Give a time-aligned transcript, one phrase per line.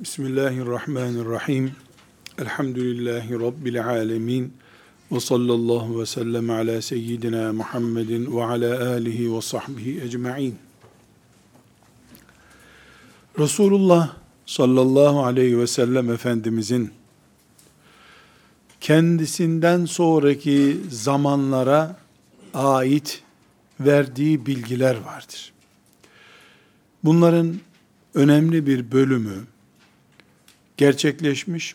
[0.00, 1.72] Bismillahirrahmanirrahim.
[2.38, 4.54] Elhamdülillahi Rabbil alemin.
[5.12, 10.56] Ve sallallahu ve sellem ala seyyidina Muhammedin ve ala alihi ve sahbihi ecma'in.
[13.38, 14.16] Resulullah
[14.46, 16.90] sallallahu aleyhi ve sellem Efendimizin
[18.80, 21.96] kendisinden sonraki zamanlara
[22.54, 23.22] ait
[23.80, 25.52] verdiği bilgiler vardır.
[27.04, 27.60] Bunların
[28.14, 29.46] önemli bir bölümü
[30.80, 31.74] gerçekleşmiş.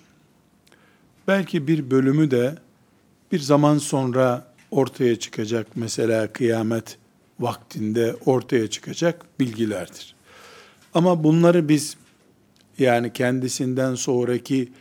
[1.28, 2.56] Belki bir bölümü de
[3.32, 6.98] bir zaman sonra ortaya çıkacak mesela kıyamet
[7.40, 10.16] vaktinde ortaya çıkacak bilgilerdir.
[10.94, 11.98] Ama bunları biz
[12.80, 14.72] yani kendisinden sonraki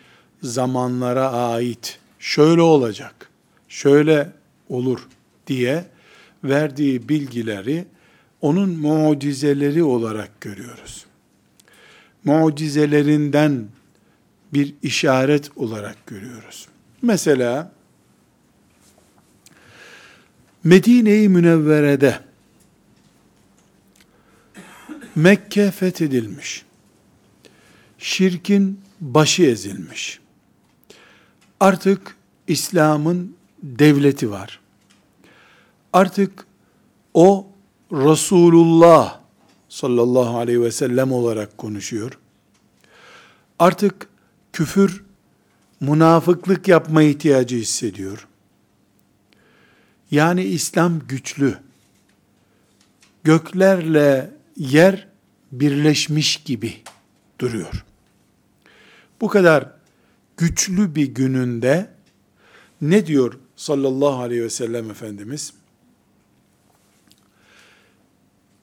[0.43, 3.30] zamanlara ait şöyle olacak,
[3.68, 4.32] şöyle
[4.68, 5.09] olur
[5.46, 5.84] diye
[6.45, 7.84] verdiği bilgileri
[8.41, 11.06] onun mucizeleri olarak görüyoruz.
[12.24, 13.68] Mucizelerinden
[14.55, 16.69] bir işaret olarak görüyoruz.
[17.03, 17.73] Mesela
[20.65, 22.21] Medine-i Münevvere'de
[25.15, 26.65] Mekke fethedilmiş.
[27.99, 30.21] Şirkin başı ezilmiş.
[31.61, 32.16] Artık
[32.49, 34.61] İslam'ın devleti var.
[35.93, 36.46] Artık
[37.15, 37.46] o
[37.93, 39.21] Resulullah
[39.68, 42.18] sallallahu aleyhi ve sellem olarak konuşuyor.
[43.59, 44.09] Artık
[44.55, 45.05] küfür
[45.80, 48.29] münafıklık yapma ihtiyacı hissediyor.
[50.11, 51.59] Yani İslam güçlü.
[53.24, 55.09] Göklerle yer
[55.52, 56.74] birleşmiş gibi
[57.38, 57.85] duruyor.
[59.21, 59.71] Bu kadar
[60.37, 61.91] güçlü bir gününde
[62.80, 65.53] ne diyor sallallahu aleyhi ve sellem Efendimiz?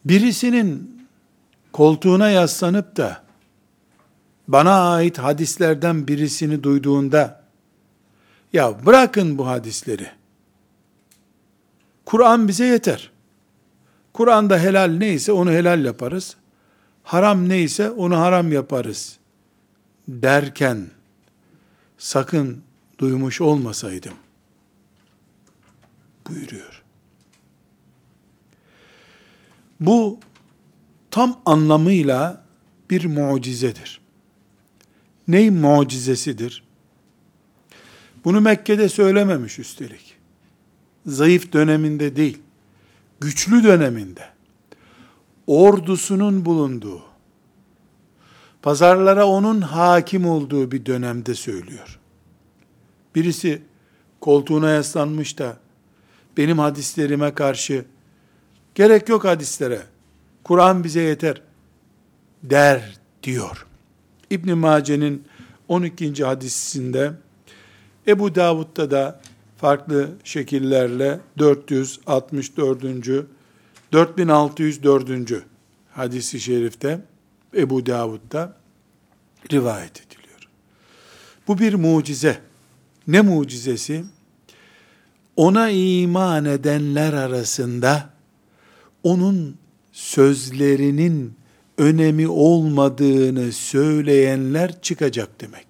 [0.06, 1.02] Birisinin
[1.72, 3.31] koltuğuna yaslanıp da
[4.48, 7.44] bana ait hadislerden birisini duyduğunda
[8.54, 10.08] ya bırakın bu hadisleri.
[12.06, 13.12] Kur'an bize yeter.
[14.14, 16.36] Kur'an'da helal neyse onu helal yaparız.
[17.04, 19.18] Haram neyse onu haram yaparız
[20.08, 20.88] derken
[21.98, 22.64] sakın
[23.00, 24.14] duymuş olmasaydım
[26.30, 26.84] buyuruyor.
[29.80, 30.20] Bu
[31.12, 32.44] tam anlamıyla
[32.90, 34.01] bir mucizedir.
[35.32, 36.64] Ney mucizesidir?
[38.26, 40.18] Bunu Mekke'de söylememiş üstelik.
[41.06, 42.38] Zayıf döneminde değil,
[43.20, 44.30] güçlü döneminde,
[45.48, 47.02] ordusunun bulunduğu,
[48.62, 52.00] pazarlara onun hakim olduğu bir dönemde söylüyor.
[53.16, 53.62] Birisi
[54.20, 55.58] koltuğuna yaslanmış da
[56.38, 57.86] benim hadislerime karşı
[58.76, 59.82] gerek yok hadislere.
[60.44, 61.42] Kur'an bize yeter
[62.44, 63.71] der diyor.
[64.32, 65.24] İbn Mace'nin
[65.68, 66.24] 12.
[66.24, 67.14] hadisinde
[68.08, 69.22] Ebu Davud'da da
[69.58, 72.84] farklı şekillerle 464.
[73.94, 75.10] 4604.
[75.92, 77.02] hadisi şerifte
[77.56, 78.56] Ebu Davud'da
[79.52, 80.48] rivayet ediliyor.
[81.48, 82.40] Bu bir mucize.
[83.08, 84.04] Ne mucizesi?
[85.36, 88.10] Ona iman edenler arasında
[89.04, 89.58] onun
[89.92, 91.41] sözlerinin
[91.78, 95.68] önemi olmadığını söyleyenler çıkacak demek.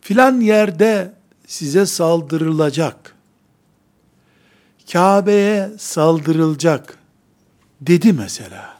[0.00, 1.12] Filan yerde
[1.46, 3.14] size saldırılacak.
[4.92, 6.98] Kabe'ye saldırılacak
[7.80, 8.78] dedi mesela.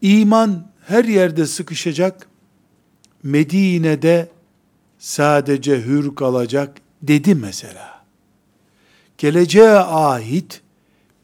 [0.00, 2.28] İman her yerde sıkışacak.
[3.22, 4.28] Medine'de
[4.98, 8.04] sadece hür kalacak dedi mesela.
[9.18, 10.62] Geleceğe ait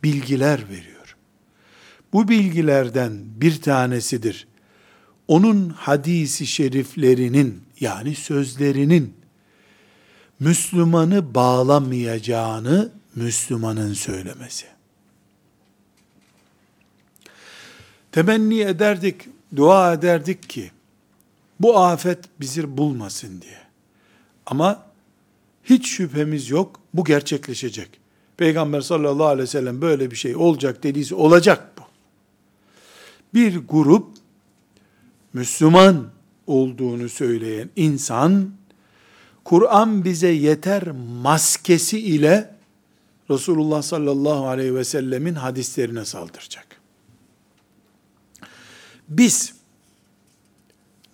[0.02, 1.16] bilgiler veriyor.
[2.12, 4.46] Bu bilgilerden bir tanesidir.
[5.28, 9.14] Onun hadisi şeriflerinin yani sözlerinin
[10.40, 14.66] Müslümanı bağlamayacağını Müslümanın söylemesi.
[18.12, 20.70] Temenni ederdik, dua ederdik ki
[21.60, 23.58] bu afet bizi bulmasın diye.
[24.46, 24.87] Ama
[25.64, 28.00] hiç şüphemiz yok bu gerçekleşecek.
[28.37, 31.82] Peygamber sallallahu aleyhi ve sellem böyle bir şey olacak dediyse olacak bu.
[33.34, 34.08] Bir grup
[35.32, 36.11] Müslüman
[36.46, 38.50] olduğunu söyleyen insan
[39.44, 40.90] Kur'an bize yeter
[41.22, 42.55] maskesi ile
[43.31, 46.66] Resulullah sallallahu aleyhi ve sellemin hadislerine saldıracak.
[49.08, 49.55] Biz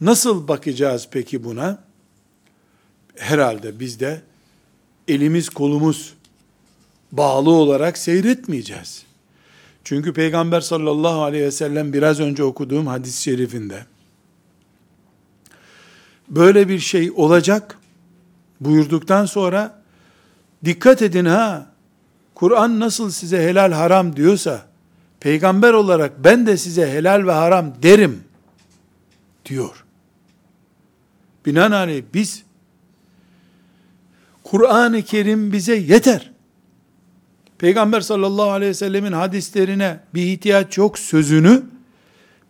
[0.00, 1.84] nasıl bakacağız peki buna?
[3.16, 4.22] Herhalde biz de
[5.10, 6.14] elimiz kolumuz
[7.12, 9.02] bağlı olarak seyretmeyeceğiz.
[9.84, 13.84] Çünkü Peygamber sallallahu aleyhi ve sellem biraz önce okuduğum hadis-i şerifinde
[16.28, 17.78] böyle bir şey olacak
[18.60, 19.82] buyurduktan sonra
[20.64, 21.66] dikkat edin ha
[22.34, 24.66] Kur'an nasıl size helal haram diyorsa
[25.20, 28.24] peygamber olarak ben de size helal ve haram derim
[29.46, 29.84] diyor.
[31.46, 32.42] Binaenaleyh biz
[34.50, 36.30] Kur'an-ı Kerim bize yeter.
[37.58, 41.62] Peygamber sallallahu aleyhi ve sellemin hadislerine bir ihtiyaç yok sözünü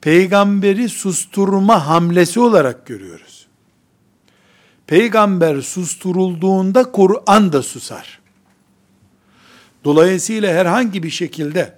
[0.00, 3.46] peygamberi susturma hamlesi olarak görüyoruz.
[4.86, 8.20] Peygamber susturulduğunda Kur'an da susar.
[9.84, 11.76] Dolayısıyla herhangi bir şekilde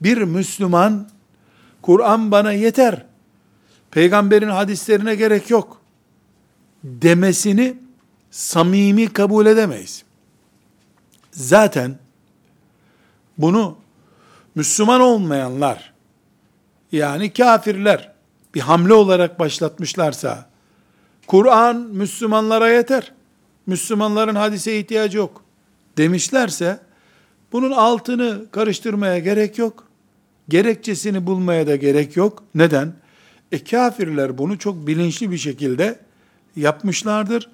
[0.00, 1.08] bir Müslüman
[1.82, 3.06] Kur'an bana yeter,
[3.90, 5.80] peygamberin hadislerine gerek yok
[6.84, 7.89] demesini
[8.30, 10.04] samimi kabul edemeyiz.
[11.30, 11.98] Zaten
[13.38, 13.76] bunu
[14.54, 15.92] Müslüman olmayanlar,
[16.92, 18.12] yani kafirler
[18.54, 20.50] bir hamle olarak başlatmışlarsa,
[21.26, 23.12] Kur'an Müslümanlara yeter,
[23.66, 25.44] Müslümanların hadise ihtiyacı yok
[25.98, 26.80] demişlerse,
[27.52, 29.84] bunun altını karıştırmaya gerek yok.
[30.48, 32.42] Gerekçesini bulmaya da gerek yok.
[32.54, 32.92] Neden?
[33.52, 35.98] E kafirler bunu çok bilinçli bir şekilde
[36.56, 37.50] yapmışlardır.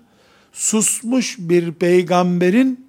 [0.56, 2.86] Susmuş bir peygamberin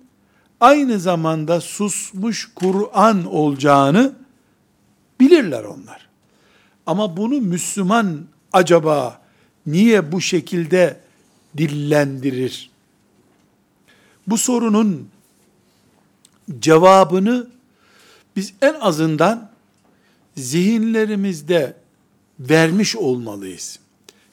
[0.60, 4.16] aynı zamanda susmuş Kur'an olacağını
[5.20, 6.08] bilirler onlar.
[6.86, 9.22] Ama bunu Müslüman acaba
[9.66, 11.00] niye bu şekilde
[11.58, 12.70] dillendirir?
[14.28, 15.10] Bu sorunun
[16.60, 17.48] cevabını
[18.36, 19.52] biz en azından
[20.38, 21.76] zihinlerimizde
[22.40, 23.80] vermiş olmalıyız.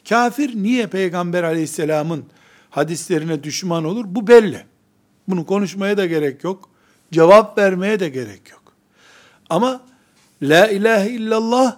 [0.08, 2.24] Kafir niye Peygamber aleyhisselamın
[2.74, 4.04] hadislerine düşman olur?
[4.08, 4.64] Bu belli.
[5.28, 6.68] Bunu konuşmaya da gerek yok.
[7.12, 8.62] Cevap vermeye de gerek yok.
[9.50, 9.80] Ama
[10.42, 11.76] La ilahe illallah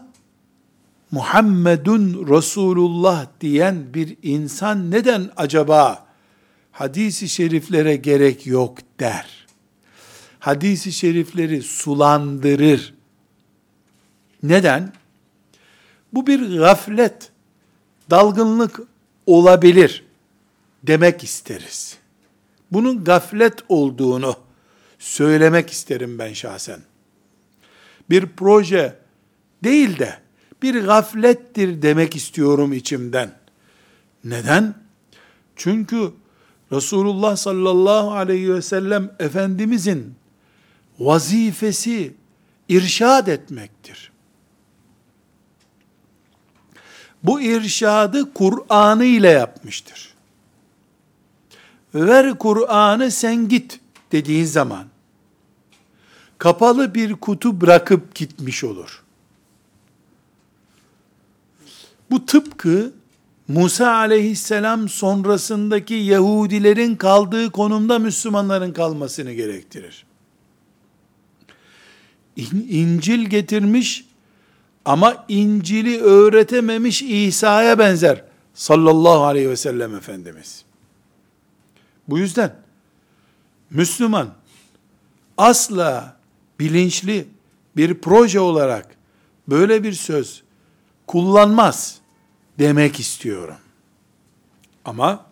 [1.10, 6.06] Muhammedun Resulullah diyen bir insan neden acaba
[6.72, 9.46] hadisi şeriflere gerek yok der?
[10.38, 12.94] Hadisi şerifleri sulandırır.
[14.42, 14.92] Neden?
[16.12, 17.31] Bu bir gaflet,
[18.10, 18.81] dalgınlık
[19.26, 20.06] olabilir
[20.87, 21.99] demek isteriz.
[22.73, 24.37] Bunun gaflet olduğunu
[24.99, 26.81] söylemek isterim ben şahsen.
[28.11, 28.99] Bir proje
[29.65, 30.19] değil de
[30.62, 33.31] bir gaflettir demek istiyorum içimden.
[34.25, 34.75] Neden?
[35.56, 36.12] Çünkü
[36.73, 40.15] Resulullah sallallahu aleyhi ve sellem Efendimizin
[40.99, 42.15] vazifesi
[42.69, 44.12] irşad etmektir.
[47.23, 50.15] Bu irşadı Kur'an'ı ile yapmıştır.
[51.96, 53.81] Ver Kur'an'ı sen git
[54.12, 54.84] dediğin zaman
[56.38, 59.02] kapalı bir kutu bırakıp gitmiş olur.
[62.10, 62.93] Bu tıpkı
[63.48, 70.06] Musa aleyhisselam sonrasındaki Yahudilerin kaldığı konumda Müslümanların kalmasını gerektirir.
[72.69, 74.04] İncil getirmiş
[74.84, 80.65] ama İncil'i öğretememiş İsa'ya benzer sallallahu aleyhi ve sellem Efendimiz.
[82.08, 82.56] Bu yüzden
[83.70, 84.35] Müslüman
[85.38, 86.17] asla
[86.58, 87.29] bilinçli
[87.76, 88.97] bir proje olarak
[89.49, 90.42] böyle bir söz
[91.07, 91.99] kullanmaz
[92.59, 93.57] demek istiyorum.
[94.85, 95.26] Ama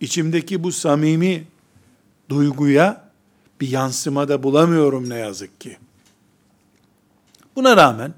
[0.00, 1.46] içimdeki bu samimi
[2.28, 3.10] duyguya
[3.60, 5.78] bir yansıma da bulamıyorum ne yazık ki.
[7.56, 8.14] Buna rağmen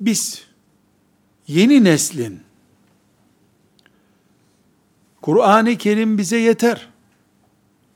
[0.00, 0.46] biz
[1.46, 2.40] yeni neslin
[5.24, 6.88] Kur'an-ı Kerim bize yeter.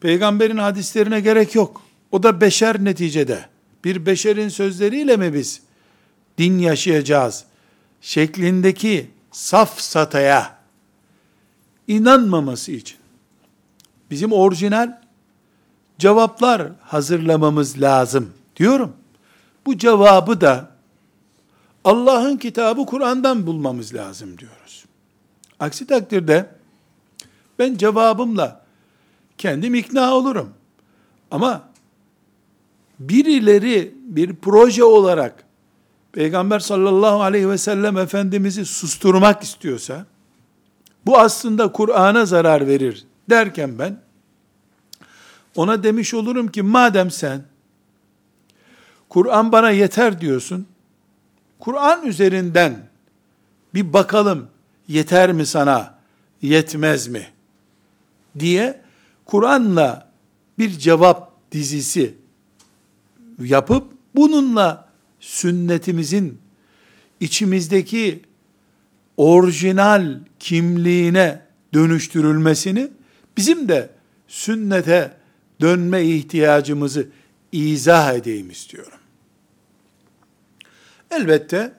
[0.00, 1.82] Peygamberin hadislerine gerek yok.
[2.12, 3.46] O da beşer neticede.
[3.84, 5.62] Bir beşerin sözleriyle mi biz
[6.38, 7.44] din yaşayacağız?
[8.00, 10.58] Şeklindeki saf sataya
[11.88, 12.98] inanmaması için
[14.10, 15.00] bizim orijinal
[15.98, 18.92] cevaplar hazırlamamız lazım diyorum.
[19.66, 20.70] Bu cevabı da
[21.84, 24.84] Allah'ın kitabı Kur'an'dan bulmamız lazım diyoruz.
[25.60, 26.57] Aksi takdirde
[27.58, 28.64] ben cevabımla
[29.38, 30.52] kendim ikna olurum.
[31.30, 31.68] Ama
[32.98, 35.44] birileri bir proje olarak
[36.12, 40.06] Peygamber sallallahu aleyhi ve sellem Efendimiz'i susturmak istiyorsa,
[41.06, 44.00] bu aslında Kur'an'a zarar verir derken ben,
[45.56, 47.42] ona demiş olurum ki madem sen
[49.08, 50.66] Kur'an bana yeter diyorsun,
[51.58, 52.88] Kur'an üzerinden
[53.74, 54.48] bir bakalım
[54.88, 55.94] yeter mi sana,
[56.42, 57.26] yetmez mi?
[58.40, 58.80] Diye
[59.24, 60.12] Kur'an'la
[60.58, 62.14] bir cevap dizisi
[63.40, 64.88] yapıp bununla
[65.20, 66.38] sünnetimizin
[67.20, 68.22] içimizdeki
[69.16, 71.42] orijinal kimliğine
[71.74, 72.88] dönüştürülmesini
[73.36, 73.90] bizim de
[74.28, 75.16] sünnete
[75.60, 77.08] dönme ihtiyacımızı
[77.52, 78.98] izah edeyim istiyorum.
[81.10, 81.72] Elbette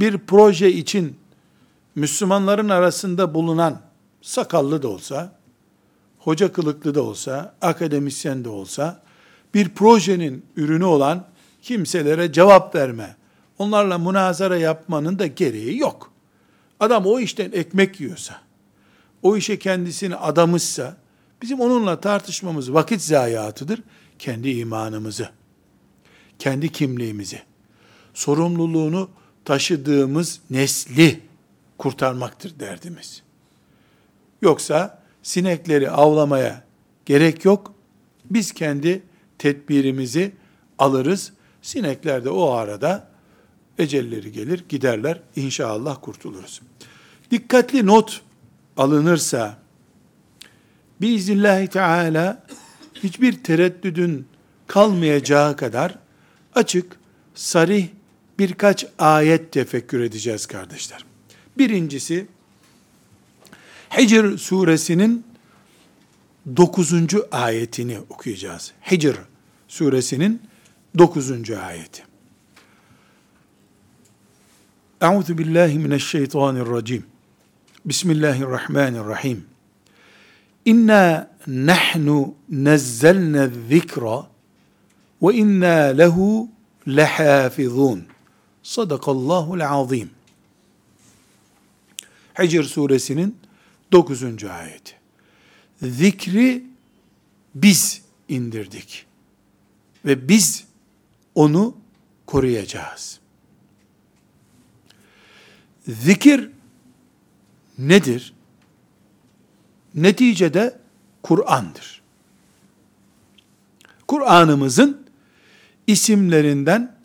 [0.00, 1.16] bir proje için
[1.94, 3.80] Müslümanların arasında bulunan
[4.22, 5.36] sakallı da olsa,
[6.24, 9.02] hoca kılıklı da olsa, akademisyen de olsa,
[9.54, 11.26] bir projenin ürünü olan
[11.62, 13.16] kimselere cevap verme,
[13.58, 16.12] onlarla münazara yapmanın da gereği yok.
[16.80, 18.40] Adam o işten ekmek yiyorsa,
[19.22, 20.96] o işe kendisini adamışsa,
[21.42, 23.82] bizim onunla tartışmamız vakit zayiatıdır.
[24.18, 25.28] Kendi imanımızı,
[26.38, 27.42] kendi kimliğimizi,
[28.14, 29.10] sorumluluğunu
[29.44, 31.20] taşıdığımız nesli
[31.78, 33.22] kurtarmaktır derdimiz.
[34.42, 36.64] Yoksa sinekleri avlamaya
[37.06, 37.74] gerek yok.
[38.30, 39.02] Biz kendi
[39.38, 40.32] tedbirimizi
[40.78, 41.32] alırız.
[41.62, 43.08] Sinekler de o arada
[43.78, 45.20] ecelleri gelir, giderler.
[45.36, 46.60] İnşallah kurtuluruz.
[47.30, 48.22] Dikkatli not
[48.76, 49.58] alınırsa
[51.00, 52.46] biiznillahü teala
[52.94, 54.26] hiçbir tereddüdün
[54.66, 55.98] kalmayacağı kadar
[56.54, 56.96] açık,
[57.34, 57.88] sarih
[58.38, 61.04] birkaç ayet tefekkür edeceğiz kardeşler.
[61.58, 62.26] Birincisi
[63.96, 65.24] Hicr suresinin
[66.56, 66.92] 9.
[67.32, 68.72] ayetini okuyacağız.
[68.90, 69.16] Hicr
[69.68, 70.42] suresinin
[70.98, 71.50] 9.
[71.50, 72.02] ayeti.
[75.00, 77.04] Euzu billahi mineşşeytanirracim.
[77.84, 79.46] Bismillahirrahmanirrahim.
[80.64, 84.26] İnna nahnu nazzalna zikra
[85.22, 86.48] ve inna lehu
[86.88, 88.04] lehafizun.
[88.62, 90.10] Sadakallahul azim.
[92.38, 93.41] Hicr suresinin
[93.92, 94.44] 9.
[94.44, 94.94] ayeti.
[95.82, 96.64] Zikri
[97.54, 99.06] biz indirdik.
[100.04, 100.64] Ve biz
[101.34, 101.76] onu
[102.26, 103.20] koruyacağız.
[105.88, 106.50] Zikir
[107.78, 108.34] nedir?
[109.94, 110.78] Neticede
[111.22, 112.02] Kur'an'dır.
[114.06, 115.06] Kur'an'ımızın
[115.86, 116.96] isimlerinden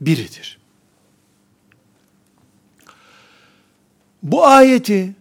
[0.00, 0.58] biridir.
[4.22, 5.14] Bu ayeti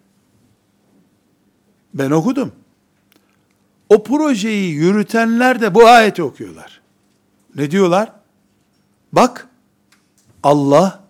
[1.97, 2.51] ben okudum.
[3.89, 6.81] O projeyi yürütenler de bu ayeti okuyorlar.
[7.55, 8.11] Ne diyorlar?
[9.11, 9.47] Bak
[10.43, 11.03] Allah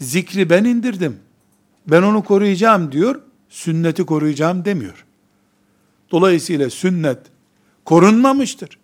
[0.00, 1.20] zikri ben indirdim.
[1.86, 3.20] Ben onu koruyacağım diyor.
[3.48, 5.04] Sünneti koruyacağım demiyor.
[6.10, 7.18] Dolayısıyla sünnet
[7.84, 8.78] korunmamıştır.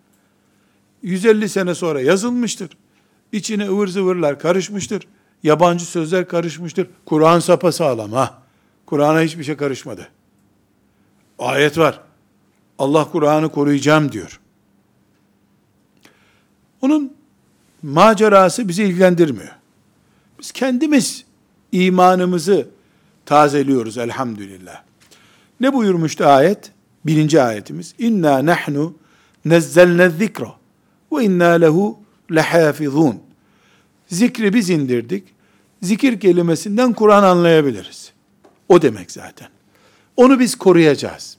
[1.03, 2.69] 150 sene sonra yazılmıştır.
[3.31, 5.07] İçine ıvır zıvırlar karışmıştır.
[5.43, 6.87] Yabancı sözler karışmıştır.
[7.05, 8.41] Kur'an sapasağlam ha.
[8.85, 10.07] Kur'an'a hiçbir şey karışmadı.
[11.39, 11.99] Ayet var.
[12.79, 14.39] Allah Kur'an'ı koruyacağım diyor.
[16.81, 17.13] Onun
[17.83, 19.55] macerası bizi ilgilendirmiyor.
[20.39, 21.25] Biz kendimiz
[21.71, 22.67] imanımızı
[23.25, 24.83] tazeliyoruz elhamdülillah.
[25.59, 26.71] Ne buyurmuştu ayet?
[27.05, 27.95] Birinci ayetimiz.
[27.99, 28.95] İnna nahnu
[29.45, 30.53] nezzelne zikra
[31.11, 31.99] ve inna lehu
[32.31, 33.19] lehafizun.
[34.07, 35.23] Zikri biz indirdik.
[35.81, 38.13] Zikir kelimesinden Kur'an anlayabiliriz.
[38.69, 39.47] O demek zaten.
[40.17, 41.37] Onu biz koruyacağız.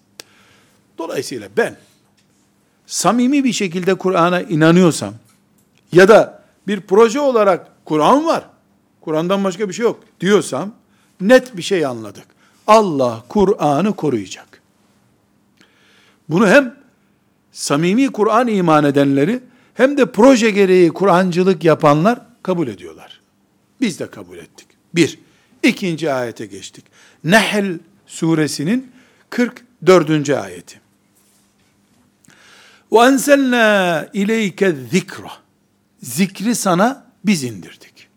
[0.98, 1.76] Dolayısıyla ben
[2.86, 5.14] samimi bir şekilde Kur'an'a inanıyorsam
[5.92, 8.44] ya da bir proje olarak Kur'an var,
[9.00, 10.72] Kur'an'dan başka bir şey yok diyorsam
[11.20, 12.26] net bir şey anladık.
[12.66, 14.62] Allah Kur'an'ı koruyacak.
[16.28, 16.76] Bunu hem
[17.52, 19.40] samimi Kur'an iman edenleri
[19.74, 23.20] hem de proje gereği Kur'ancılık yapanlar kabul ediyorlar.
[23.80, 24.68] Biz de kabul ettik.
[24.94, 25.18] Bir.
[25.62, 26.84] ikinci ayete geçtik.
[27.24, 28.92] Nehl suresinin
[29.30, 30.30] 44.
[30.30, 30.80] ayeti.
[32.92, 35.30] Enselna ileyke zikra.
[36.02, 38.08] Zikri sana biz indirdik.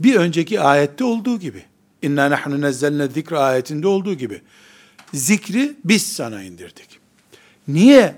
[0.00, 1.64] Bir önceki ayette olduğu gibi.
[2.02, 4.42] İnna nahnu nezzelne zikra ayetinde olduğu gibi.
[5.14, 6.98] Zikri biz sana indirdik.
[7.68, 8.14] Niye?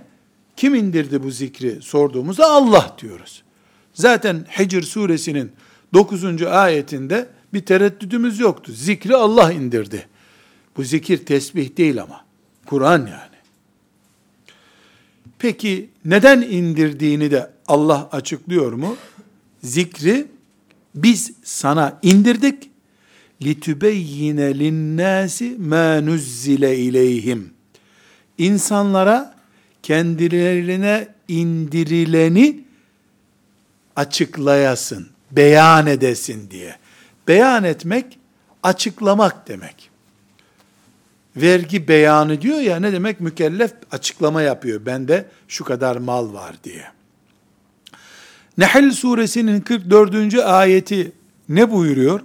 [0.56, 3.42] Kim indirdi bu zikri sorduğumuzda Allah diyoruz.
[3.94, 5.52] Zaten Hicr suresinin
[5.94, 6.42] 9.
[6.42, 8.72] ayetinde bir tereddüdümüz yoktu.
[8.72, 10.06] Zikri Allah indirdi.
[10.77, 12.25] Bu zikir tesbih değil ama.
[12.65, 13.37] Kur'an yani.
[15.39, 18.97] Peki neden indirdiğini de Allah açıklıyor mu?
[19.63, 20.27] Zikri
[20.95, 22.69] biz sana indirdik.
[23.41, 27.41] لِتُبَيِّنَ لِلنَّاسِ مَا نُزِّلَ اِلَيْهِمْ
[28.37, 29.35] İnsanlara
[29.83, 32.63] kendilerine indirileni
[33.95, 36.75] açıklayasın, beyan edesin diye.
[37.27, 38.19] Beyan etmek,
[38.63, 39.89] açıklamak demek.
[41.36, 44.86] vergi beyanı diyor ya ne demek mükellef açıklama yapıyor.
[44.86, 46.84] Bende şu kadar mal var diye.
[48.58, 50.34] Nehl suresinin 44.
[50.34, 51.12] ayeti
[51.48, 52.20] ne buyuruyor?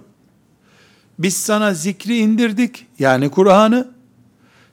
[1.18, 3.88] Biz sana zikri indirdik yani Kur'an'ı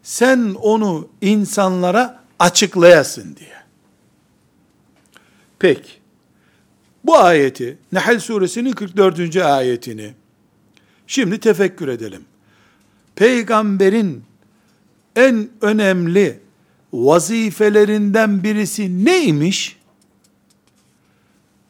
[0.04, 3.56] sen onu insanlara açıklayasın diye.
[5.60, 5.89] Peki.
[7.04, 9.36] Bu ayeti, Nehl suresinin 44.
[9.36, 10.13] ayetini
[11.08, 12.25] şimdi tefekkür edelim.
[13.15, 14.24] Peygamberin
[15.15, 16.39] en önemli
[16.93, 19.79] vazifelerinden birisi neymiş?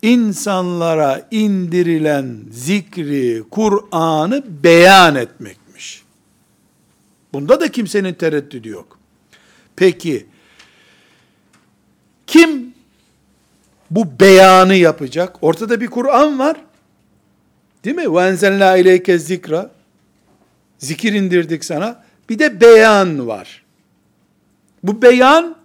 [0.01, 6.03] İnsanlara indirilen zikri, Kur'an'ı beyan etmekmiş.
[7.33, 8.99] Bunda da kimsenin tereddüdü yok.
[9.75, 10.25] Peki,
[12.27, 12.73] kim
[13.91, 15.37] bu beyanı yapacak?
[15.41, 16.57] Ortada bir Kur'an var.
[17.83, 18.19] Değil mi?
[18.19, 19.74] Enzelna ileyke zikra.
[20.77, 22.03] Zikir indirdik sana.
[22.29, 23.63] Bir de beyan var.
[24.83, 25.55] Bu beyan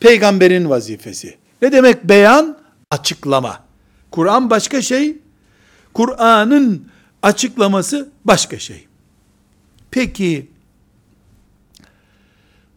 [0.00, 1.36] peygamberin vazifesi.
[1.62, 2.58] Ne demek beyan?
[2.90, 3.64] Açıklama.
[4.10, 5.18] Kur'an başka şey.
[5.94, 6.88] Kur'an'ın
[7.22, 8.86] açıklaması başka şey.
[9.90, 10.48] Peki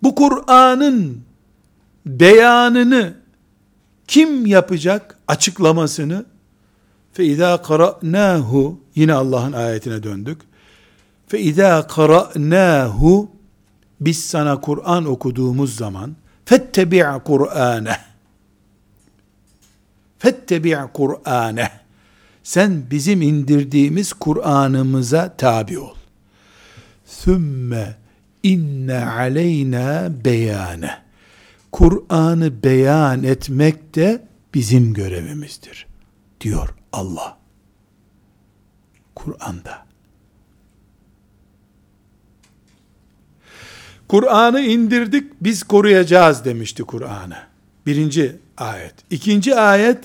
[0.03, 1.21] bu Kur'an'ın
[2.05, 3.13] beyanını
[4.07, 6.25] kim yapacak açıklamasını?
[7.17, 10.41] İzâ qara'nâhu yine Allah'ın ayetine döndük.
[11.33, 13.31] Fe izâ qara'nâhu
[14.01, 17.97] biz sana Kur'an okuduğumuz zaman fettebi' Kur'ane
[20.17, 21.71] fettebi' Kur'ane
[22.43, 25.95] sen bizim indirdiğimiz Kur'an'ımıza tabi ol.
[27.05, 27.95] Sümme
[28.43, 30.91] inne aleyna beyane.
[31.71, 35.87] Kur'an'ı beyan etmek de bizim görevimizdir.
[36.41, 37.37] Diyor Allah.
[39.15, 39.82] Kur'an'da.
[44.13, 47.37] Kur'an'ı indirdik, biz koruyacağız demişti Kur'an'ı.
[47.85, 48.93] Birinci ayet.
[49.09, 49.97] İkinci ayet,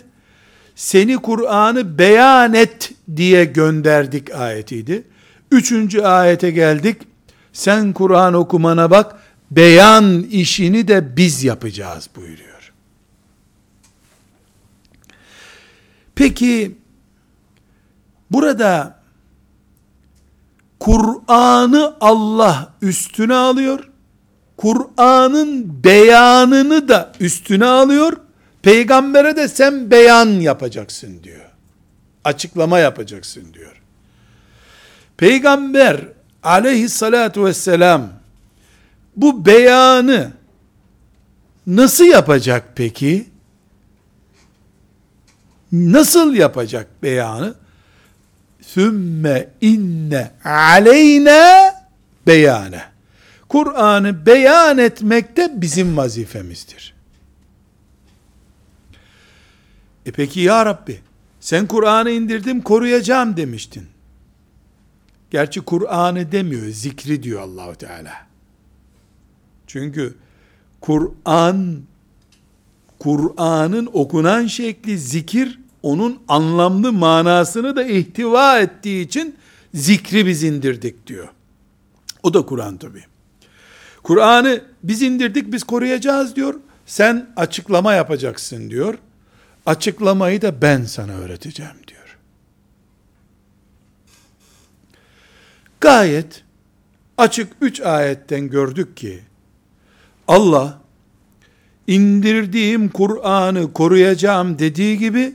[0.75, 5.05] seni Kur'an'ı beyan et diye gönderdik ayetiydi.
[5.51, 6.97] Üçüncü ayete geldik,
[7.53, 9.17] sen Kur'an okumana bak,
[9.51, 12.73] beyan işini de biz yapacağız buyuruyor.
[16.15, 16.79] Peki,
[18.31, 19.01] burada
[20.81, 23.89] Kur'an'ı Allah üstüne alıyor,
[24.59, 28.17] Kur'an'ın beyanını da üstüne alıyor,
[28.63, 31.51] peygambere de sen beyan yapacaksın diyor.
[32.25, 33.83] Açıklama yapacaksın diyor.
[35.17, 36.01] Peygamber
[36.43, 38.09] aleyhissalatu vesselam
[39.17, 40.33] bu beyanı
[41.67, 43.29] nasıl yapacak peki?
[45.73, 47.55] Nasıl yapacak beyanı?
[48.61, 51.75] Sümme inne aleyna
[52.27, 52.98] beyane.
[53.49, 56.95] Kur'an'ı beyan etmek de bizim vazifemizdir.
[60.07, 61.01] E peki ya Rabbi,
[61.41, 63.87] sen Kur'an'ı indirdim koruyacağım demiştin.
[65.31, 68.13] Gerçi Kur'an'ı demiyor, zikri diyor Allahu Teala.
[69.67, 70.15] Çünkü
[70.81, 71.83] Kur'an
[72.99, 79.37] Kur'an'ın okunan şekli zikir onun anlamlı manasını da ihtiva ettiği için
[79.75, 81.29] zikri biz indirdik diyor.
[82.23, 83.05] O da Kur'an tabi.
[84.09, 86.55] Kur'an'ı biz indirdik biz koruyacağız diyor.
[86.87, 88.95] Sen açıklama yapacaksın diyor.
[89.67, 92.19] Açıklamayı da ben sana öğreteceğim diyor.
[95.81, 96.43] Gayet
[97.19, 99.21] açık üç ayetten gördük ki
[100.29, 100.79] Allah
[101.87, 105.35] indirdiğim Kur'an'ı koruyacağım dediği gibi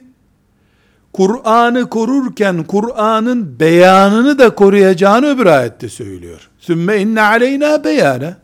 [1.13, 6.49] Kur'an'ı korurken Kur'an'ın beyanını da koruyacağını öbür ayette söylüyor.
[6.59, 8.42] Sümme inne aleyna beyane.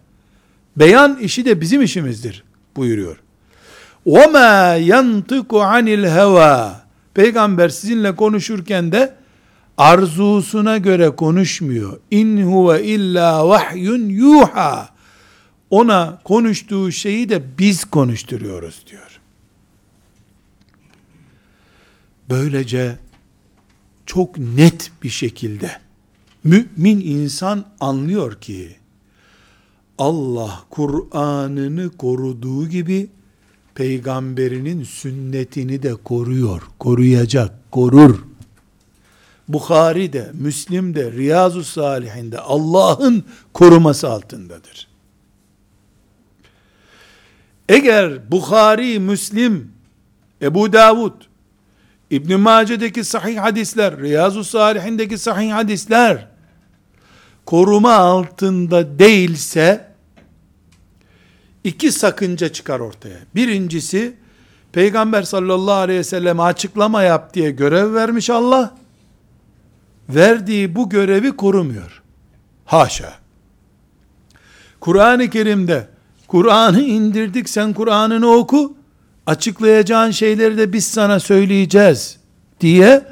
[0.79, 2.45] Beyan işi de bizim işimizdir
[2.77, 3.17] buyuruyor.
[4.07, 6.73] وَمَا يَنْطِقُ عَنِ الْهَوَى
[7.15, 9.15] Peygamber sizinle konuşurken de
[9.77, 12.01] arzusuna göre konuşmuyor.
[12.11, 14.95] İn huve illa vahyun yuha.
[15.71, 19.21] Ona konuştuğu şeyi de biz konuşturuyoruz diyor.
[22.31, 22.97] Böylece
[24.07, 25.71] çok net bir şekilde
[26.45, 28.77] mümin insan anlıyor ki
[30.00, 33.10] Allah Kur'an'ını koruduğu gibi
[33.76, 38.24] peygamberinin sünnetini de koruyor, koruyacak, korur.
[39.48, 44.88] Bukhari de, Müslim de, Riyazu Salihinde Allah'ın koruması altındadır.
[47.70, 49.72] Eğer Bukhari, Müslim,
[50.42, 51.14] Ebu Davud,
[52.10, 56.28] İbn Mace'deki sahih hadisler, Riyazu Salihindeki sahih hadisler,
[57.46, 59.89] koruma altında değilse
[61.64, 63.18] iki sakınca çıkar ortaya.
[63.36, 64.16] Birincisi
[64.72, 68.76] Peygamber sallallahu aleyhi ve sellem açıklama yap diye görev vermiş Allah.
[70.10, 72.02] Verdiği bu görevi korumuyor.
[72.66, 73.14] Haşa.
[74.80, 75.88] Kur'an-ı Kerim'de
[76.28, 78.78] Kur'an'ı indirdik sen Kur'an'ını oku
[79.26, 82.18] açıklayacağın şeyleri de biz sana söyleyeceğiz
[82.62, 83.06] diye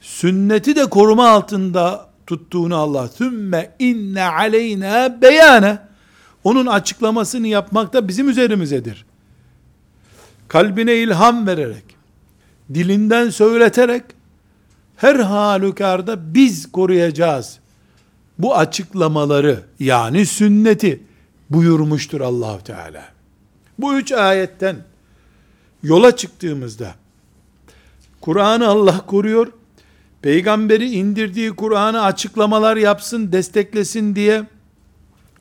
[0.00, 5.87] sünneti de koruma altında tuttuğunu Allah sümme inne aleyna beyane
[6.44, 9.04] onun açıklamasını yapmak da bizim üzerimizedir.
[10.48, 11.84] Kalbine ilham vererek,
[12.74, 14.02] dilinden söyleterek,
[14.96, 17.58] her halükarda biz koruyacağız.
[18.38, 21.02] Bu açıklamaları yani sünneti
[21.50, 23.04] buyurmuştur allah Teala.
[23.78, 24.76] Bu üç ayetten
[25.82, 26.94] yola çıktığımızda,
[28.20, 29.52] Kur'an'ı Allah koruyor,
[30.22, 34.44] peygamberi indirdiği Kur'an'ı açıklamalar yapsın, desteklesin diye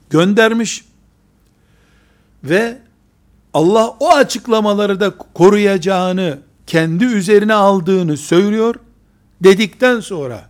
[0.09, 0.86] göndermiş
[2.49, 2.77] ve
[3.53, 8.75] Allah o açıklamaları da koruyacağını kendi üzerine aldığını söylüyor
[9.43, 10.49] dedikten sonra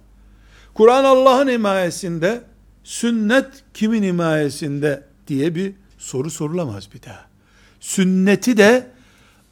[0.74, 2.42] Kur'an Allah'ın himayesinde
[2.84, 7.26] sünnet kimin himayesinde diye bir soru sorulamaz bir daha.
[7.80, 8.88] Sünneti de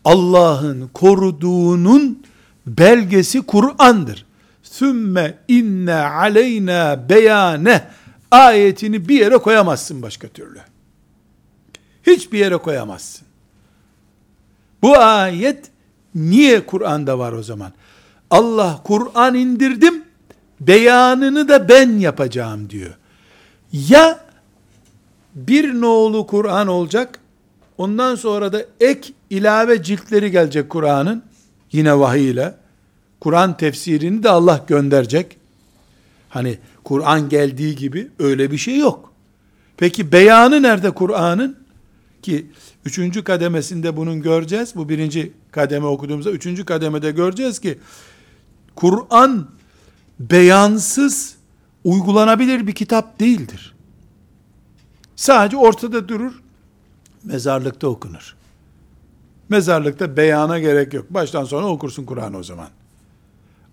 [0.06, 2.24] Allah'ın koruduğunun
[2.68, 4.26] belgesi Kur'an'dır.
[4.64, 7.88] Sümme inne aleyna beyane
[8.32, 10.60] ayetini bir yere koyamazsın başka türlü.
[12.08, 13.28] Hiçbir yere koyamazsın.
[14.82, 15.66] Bu ayet
[16.16, 17.72] niye Kur'an'da var o zaman?
[18.32, 20.04] Allah Kur'an indirdim,
[20.60, 22.94] beyanını da ben yapacağım diyor.
[23.72, 24.26] Ya
[25.36, 27.20] bir nolu Kur'an olacak,
[27.78, 31.24] ondan sonra da ek ilave ciltleri gelecek Kur'an'ın,
[31.72, 32.56] yine vahiy ile.
[33.20, 35.38] Kur'an tefsirini de Allah gönderecek.
[36.30, 39.14] Hani Kur'an geldiği gibi öyle bir şey yok.
[39.78, 41.65] Peki beyanı nerede Kur'an'ın?
[42.26, 42.46] Ki
[42.86, 44.76] üçüncü kademesinde bunun göreceğiz.
[44.76, 47.80] Bu birinci kademe okuduğumuzda üçüncü kademede göreceğiz ki
[48.76, 49.50] Kur'an
[50.20, 51.36] beyansız
[51.84, 53.76] uygulanabilir bir kitap değildir.
[55.16, 56.42] Sadece ortada durur,
[57.24, 58.36] mezarlıkta okunur.
[59.50, 61.06] Mezarlıkta beyana gerek yok.
[61.10, 62.70] Baştan sona okursun Kur'an o zaman.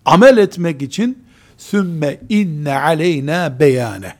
[0.05, 1.23] Amel etmek için
[1.57, 4.15] sümme inne aleyna beyane.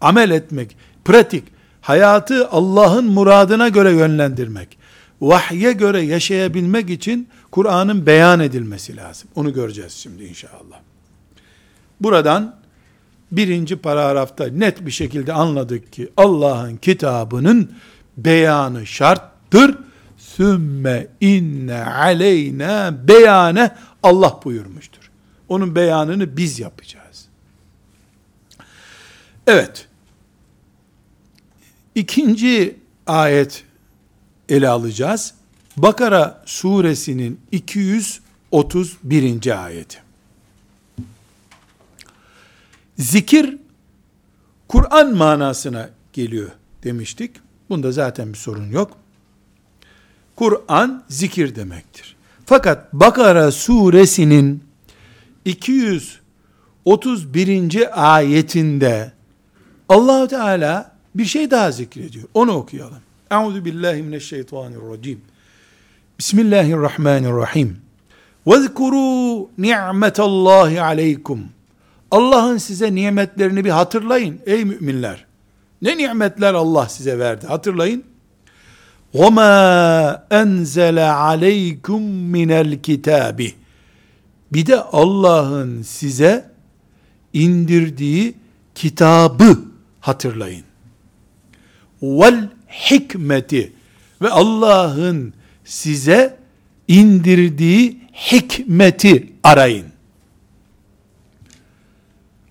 [0.00, 1.44] Amel etmek, pratik,
[1.80, 4.78] hayatı Allah'ın muradına göre yönlendirmek,
[5.20, 9.28] vahye göre yaşayabilmek için Kur'an'ın beyan edilmesi lazım.
[9.34, 10.80] Onu göreceğiz şimdi inşallah.
[12.00, 12.56] Buradan
[13.32, 17.72] birinci paragrafta net bir şekilde anladık ki Allah'ın kitabının
[18.16, 19.78] beyanı şarttır.
[20.18, 25.10] Sümme inne aleyna beyane Allah buyurmuştur.
[25.48, 27.26] Onun beyanını biz yapacağız.
[29.46, 29.89] Evet.
[32.00, 33.64] İkinci ayet
[34.48, 35.34] ele alacağız.
[35.76, 39.64] Bakara suresinin 231.
[39.64, 39.98] ayeti.
[42.98, 43.56] Zikir
[44.68, 46.50] Kur'an manasına geliyor
[46.84, 47.36] demiştik.
[47.70, 48.96] Bunda zaten bir sorun yok.
[50.36, 52.16] Kur'an zikir demektir.
[52.46, 54.64] Fakat Bakara suresinin
[55.44, 58.14] 231.
[58.14, 59.12] ayetinde
[59.88, 62.25] allah Teala bir şey daha zikrediyor.
[62.33, 62.99] Onu okuyalım.
[63.31, 65.21] Euzu billahi mineşşeytanirracim.
[66.19, 67.77] Bismillahirrahmanirrahim.
[68.45, 71.39] وَذْكُرُوا نِعْمَةَ اللّٰهِ عَلَيْكُمْ
[72.11, 75.25] Allah'ın size nimetlerini bir hatırlayın ey müminler.
[75.81, 78.03] Ne nimetler Allah size verdi hatırlayın.
[79.13, 82.01] وَمَا أَنْزَلَ عَلَيْكُمْ
[82.35, 83.51] مِنَ الْكِتَابِ
[84.53, 86.51] Bir de Allah'ın size
[87.33, 88.35] indirdiği
[88.75, 89.59] kitabı
[90.01, 90.63] hatırlayın.
[92.02, 93.72] vel hikmeti
[94.22, 95.34] ve Allah'ın
[95.64, 96.38] size
[96.88, 99.86] indirdiği hikmeti arayın.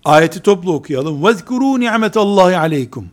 [0.05, 1.23] Ayeti toplu okuyalım.
[1.23, 3.09] Vezkuru ni'metallahi aleykum.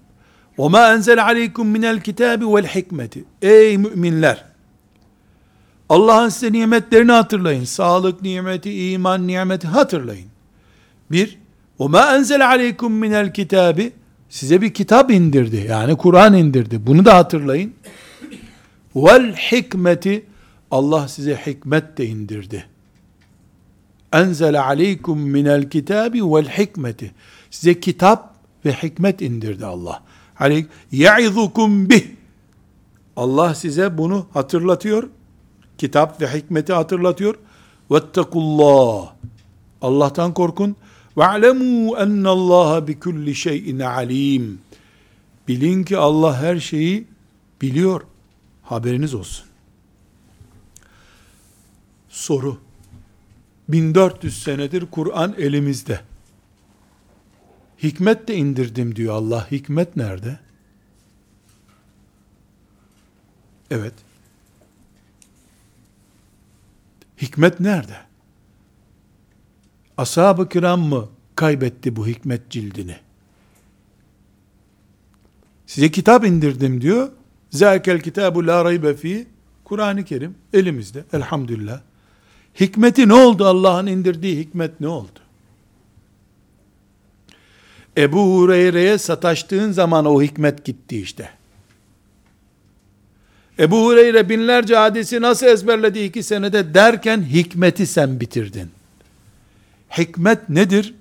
[0.59, 3.25] Ve ma enzel aleykum minel kitabi vel hikmeti.
[3.43, 4.45] Ey müminler!
[5.89, 7.65] Allah'ın size nimetlerini hatırlayın.
[7.65, 10.29] Sağlık nimeti, iman nimeti hatırlayın.
[11.11, 11.39] Bir,
[11.81, 13.93] ve ma enzel aleykum minel kitabi
[14.29, 15.67] Size bir kitap indirdi.
[15.69, 16.87] Yani Kur'an indirdi.
[16.87, 17.75] Bunu da hatırlayın.
[18.97, 20.25] Vel hikmeti
[20.71, 22.67] Allah size hikmet de indirdi.
[24.13, 27.15] Enzele aleykum minel kitabi vel hikmeti.
[27.51, 28.35] Size kitap
[28.65, 30.03] ve hikmet indirdi Allah.
[30.41, 32.05] Aleyk ya'izukum bih.
[33.17, 35.09] Allah size bunu hatırlatıyor.
[35.79, 37.35] Kitap ve hikmeti hatırlatıyor.
[37.91, 39.13] Vettekullah.
[39.83, 40.77] Allah'tan korkun.
[41.18, 44.56] وَعْلَمُوا اَنَّ اللّٰهَ بِكُلِّ شَيْءٍ عَلِيمٍ
[45.48, 47.08] Bilin ki Allah her şeyi
[47.62, 48.02] biliyor.
[48.64, 49.46] Haberiniz olsun.
[52.10, 52.62] Soru.
[53.70, 56.02] 1400 senedir Kur'an elimizde.
[57.84, 59.52] Hikmet de indirdim diyor Allah.
[59.52, 60.40] Hikmet nerede?
[63.72, 63.94] Evet.
[67.22, 68.05] Hikmet nerede?
[69.99, 72.97] Ashab-ı kiram mı kaybetti bu hikmet cildini?
[75.67, 77.09] Size kitap indirdim diyor.
[77.51, 79.27] Zâkel kitabu la raybe fi.
[79.65, 81.05] Kur'an-ı Kerim elimizde.
[81.13, 81.81] Elhamdülillah.
[82.61, 83.47] Hikmeti ne oldu?
[83.47, 85.19] Allah'ın indirdiği hikmet ne oldu?
[87.97, 91.31] Ebu Hureyre'ye sataştığın zaman o hikmet gitti işte.
[93.59, 98.76] Ebu Hureyre binlerce hadisi nasıl ezberledi iki senede derken hikmeti sen bitirdin.
[99.98, 100.94] Hikmet nedir?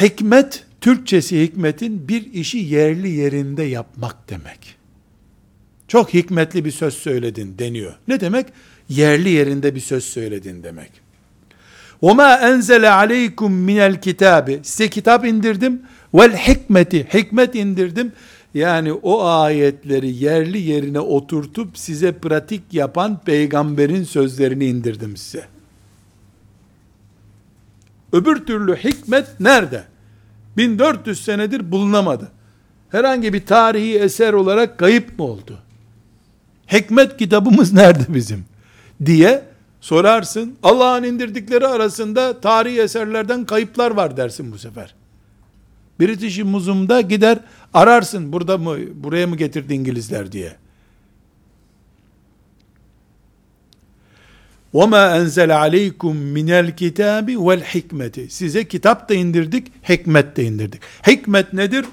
[0.00, 4.76] Hikmet, Türkçesi hikmetin bir işi yerli yerinde yapmak demek.
[5.88, 7.94] Çok hikmetli bir söz söyledin deniyor.
[8.08, 8.46] Ne demek?
[8.88, 10.90] Yerli yerinde bir söz söyledin demek.
[12.02, 15.82] وَمَا اَنْزَلَ عَلَيْكُمْ مِنَ الْكِتَابِ Size kitap indirdim.
[16.14, 18.12] Vel hikmeti, hikmet indirdim.
[18.54, 25.44] Yani o ayetleri yerli yerine oturtup size pratik yapan peygamberin sözlerini indirdim size.
[28.15, 29.83] Öbür türlü hikmet nerede?
[30.57, 32.31] 1400 senedir bulunamadı.
[32.89, 35.59] Herhangi bir tarihi eser olarak kayıp mı oldu?
[36.71, 38.45] Hikmet kitabımız nerede bizim?
[39.05, 39.43] Diye
[39.81, 40.55] sorarsın.
[40.63, 44.95] Allah'ın indirdikleri arasında tarihi eserlerden kayıplar var dersin bu sefer.
[45.99, 47.39] British Museum'da gider
[47.73, 50.55] ararsın burada mı buraya mı getirdi İngilizler diye.
[54.74, 60.80] وَمَا أَنْزَلَ عَلَيْكُمْ مِنَ الْكِتَابِ وَالْحِكْمَةِ Size kitap da indirdik, hikmet de indirdik.
[61.06, 61.84] Hikmet nedir?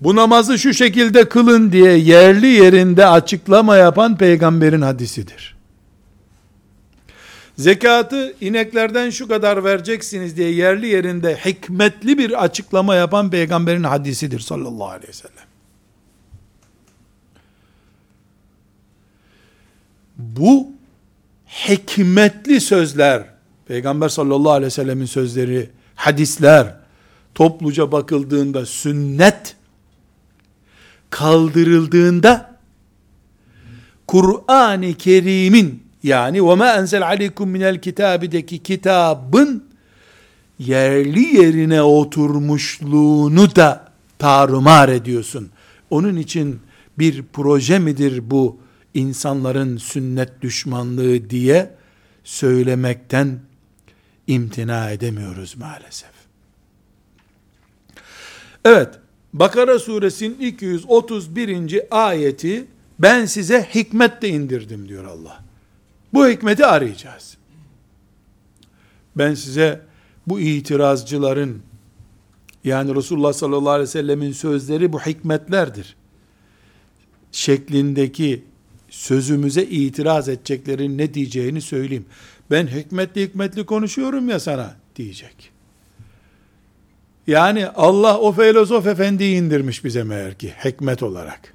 [0.00, 5.56] Bu namazı şu şekilde kılın diye yerli yerinde açıklama yapan peygamberin hadisidir.
[7.56, 14.88] Zekatı ineklerden şu kadar vereceksiniz diye yerli yerinde hikmetli bir açıklama yapan peygamberin hadisidir sallallahu
[14.88, 15.44] aleyhi ve sellem.
[20.16, 20.71] Bu
[21.68, 23.24] hikmetli sözler,
[23.66, 26.74] Peygamber sallallahu aleyhi ve sellemin sözleri, hadisler,
[27.34, 29.56] topluca bakıldığında sünnet,
[31.10, 32.58] kaldırıldığında,
[34.06, 39.64] Kur'an-ı Kerim'in yani وَمَا اَنْزَلْ عَلَيْكُمْ مِنَ الْكِتَابِدeki kitabın
[40.58, 45.50] yerli yerine oturmuşluğunu da tarumar ediyorsun.
[45.90, 46.60] Onun için
[46.98, 48.56] bir proje midir bu
[48.93, 51.75] insanların sünnet düşmanlığı diye
[52.23, 53.39] söylemekten
[54.27, 56.11] imtina edemiyoruz maalesef.
[58.65, 58.99] Evet,
[59.33, 61.79] Bakara suresinin 231.
[61.91, 62.67] ayeti
[62.99, 65.43] ben size hikmet de indirdim diyor Allah.
[66.13, 67.37] Bu hikmeti arayacağız.
[69.15, 69.81] Ben size
[70.27, 71.61] bu itirazcıların
[72.63, 75.95] yani Resulullah sallallahu aleyhi ve sellemin sözleri bu hikmetlerdir.
[77.31, 78.43] Şeklindeki
[78.93, 82.05] sözümüze itiraz edeceklerin ne diyeceğini söyleyeyim.
[82.51, 85.51] Ben hikmetli hikmetli konuşuyorum ya sana diyecek.
[87.27, 91.53] Yani Allah o filozof efendiyi indirmiş bize meğer ki hikmet olarak.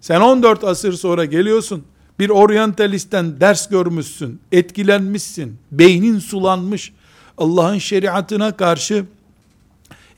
[0.00, 1.84] Sen 14 asır sonra geliyorsun
[2.18, 6.92] bir oryantalistten ders görmüşsün, etkilenmişsin, beynin sulanmış,
[7.38, 9.04] Allah'ın şeriatına karşı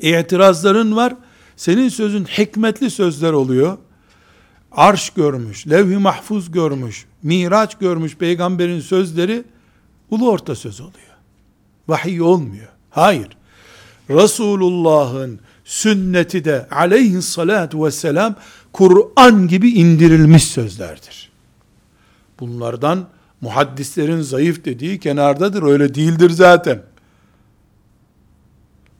[0.00, 1.14] itirazların var,
[1.56, 3.78] senin sözün hikmetli sözler oluyor,
[4.76, 9.44] arş görmüş, levh-i mahfuz görmüş, miraç görmüş peygamberin sözleri,
[10.10, 11.16] ulu orta söz oluyor.
[11.88, 12.68] Vahiy olmuyor.
[12.90, 13.28] Hayır.
[14.10, 18.34] Resulullah'ın sünneti de aleyhissalatu vesselam
[18.72, 21.32] Kur'an gibi indirilmiş sözlerdir.
[22.40, 23.08] Bunlardan
[23.40, 25.62] muhaddislerin zayıf dediği kenardadır.
[25.62, 26.82] Öyle değildir zaten.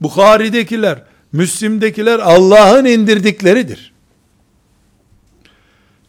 [0.01, 3.92] Bukhari'dekiler, Müslim'dekiler Allah'ın indirdikleridir.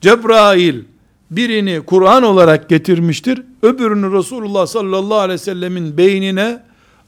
[0.04, 0.84] Cebrail
[1.30, 3.42] birini Kur'an olarak getirmiştir.
[3.62, 6.62] Öbürünü Resulullah sallallahu aleyhi ve sellemin beynine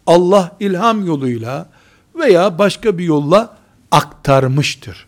[0.07, 1.69] Allah ilham yoluyla
[2.15, 3.57] veya başka bir yolla
[3.91, 5.07] aktarmıştır.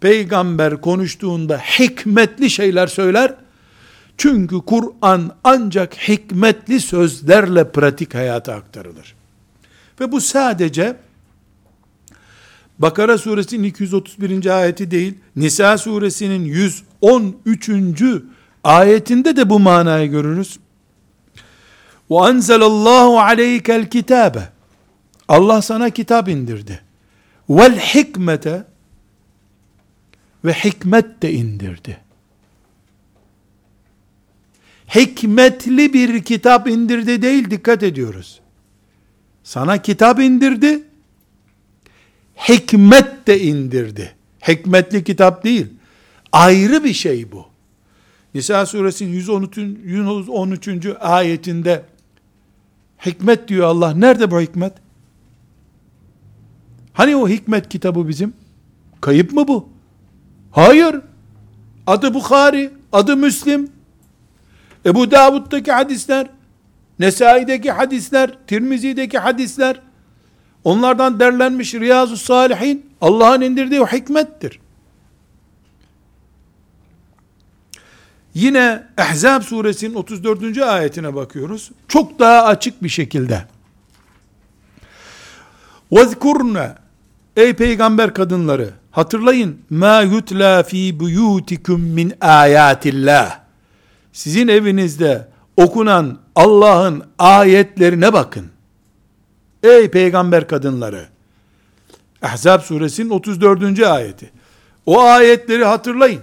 [0.00, 3.34] Peygamber konuştuğunda hikmetli şeyler söyler,
[4.16, 9.14] çünkü Kur'an ancak hikmetli sözlerle pratik hayata aktarılır.
[10.00, 10.96] Ve bu sadece
[12.80, 14.46] Bakara suresinin 231.
[14.46, 17.70] ayeti değil, Nisa suresinin 113.
[18.64, 20.58] ayetinde de bu manayı görürüz.
[22.10, 24.48] Ve enzelallahu aleykel kitabe.
[25.28, 26.80] Allah sana kitap indirdi.
[27.50, 28.64] Vel hikmete
[30.44, 32.00] ve hikmet de indirdi.
[34.94, 38.40] Hikmetli bir kitap indirdi değil dikkat ediyoruz.
[39.44, 40.89] Sana kitap indirdi,
[42.48, 44.14] hikmet de indirdi.
[44.48, 45.66] Hikmetli kitap değil.
[46.32, 47.46] Ayrı bir şey bu.
[48.34, 49.56] Nisa suresinin 113.
[49.56, 50.86] 113.
[51.00, 51.82] ayetinde
[53.06, 53.94] hikmet diyor Allah.
[53.94, 54.72] Nerede bu hikmet?
[56.92, 58.32] Hani o hikmet kitabı bizim?
[59.00, 59.68] Kayıp mı bu?
[60.50, 61.00] Hayır.
[61.86, 63.70] Adı Bukhari, adı Müslim.
[64.86, 66.30] Ebu Davud'daki hadisler,
[66.98, 69.80] Nesai'deki hadisler, Tirmizi'deki hadisler,
[70.63, 74.59] onlardan derlenmiş Riyazu Salihin, Allah'ın indirdiği o hikmettir.
[78.33, 80.57] Yine Ehzab suresinin 34.
[80.57, 81.71] ayetine bakıyoruz.
[81.87, 83.45] Çok daha açık bir şekilde.
[85.91, 86.75] وَذْكُرْنَ
[87.35, 93.39] Ey peygamber kadınları hatırlayın ma yutla fi buyutikum min ayatillah
[94.13, 95.27] sizin evinizde
[95.57, 98.45] okunan Allah'ın ayetlerine bakın
[99.62, 101.08] ey peygamber kadınları
[102.22, 103.80] Ahzab suresinin 34.
[103.80, 104.30] ayeti
[104.86, 106.22] o ayetleri hatırlayın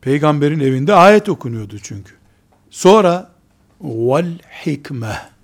[0.00, 2.14] peygamberin evinde ayet okunuyordu çünkü
[2.70, 3.30] sonra
[3.80, 5.34] vel hikmeh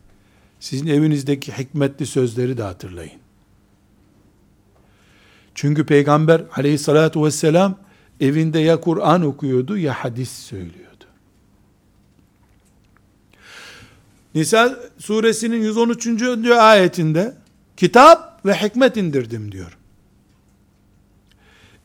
[0.60, 3.20] sizin evinizdeki hikmetli sözleri de hatırlayın.
[5.54, 7.78] Çünkü Peygamber aleyhissalatu vesselam
[8.20, 10.89] evinde ya Kur'an okuyordu ya hadis söylüyordu.
[14.35, 16.07] Nisa suresinin 113.
[16.51, 17.33] ayetinde
[17.77, 19.77] kitap ve hikmet indirdim diyor.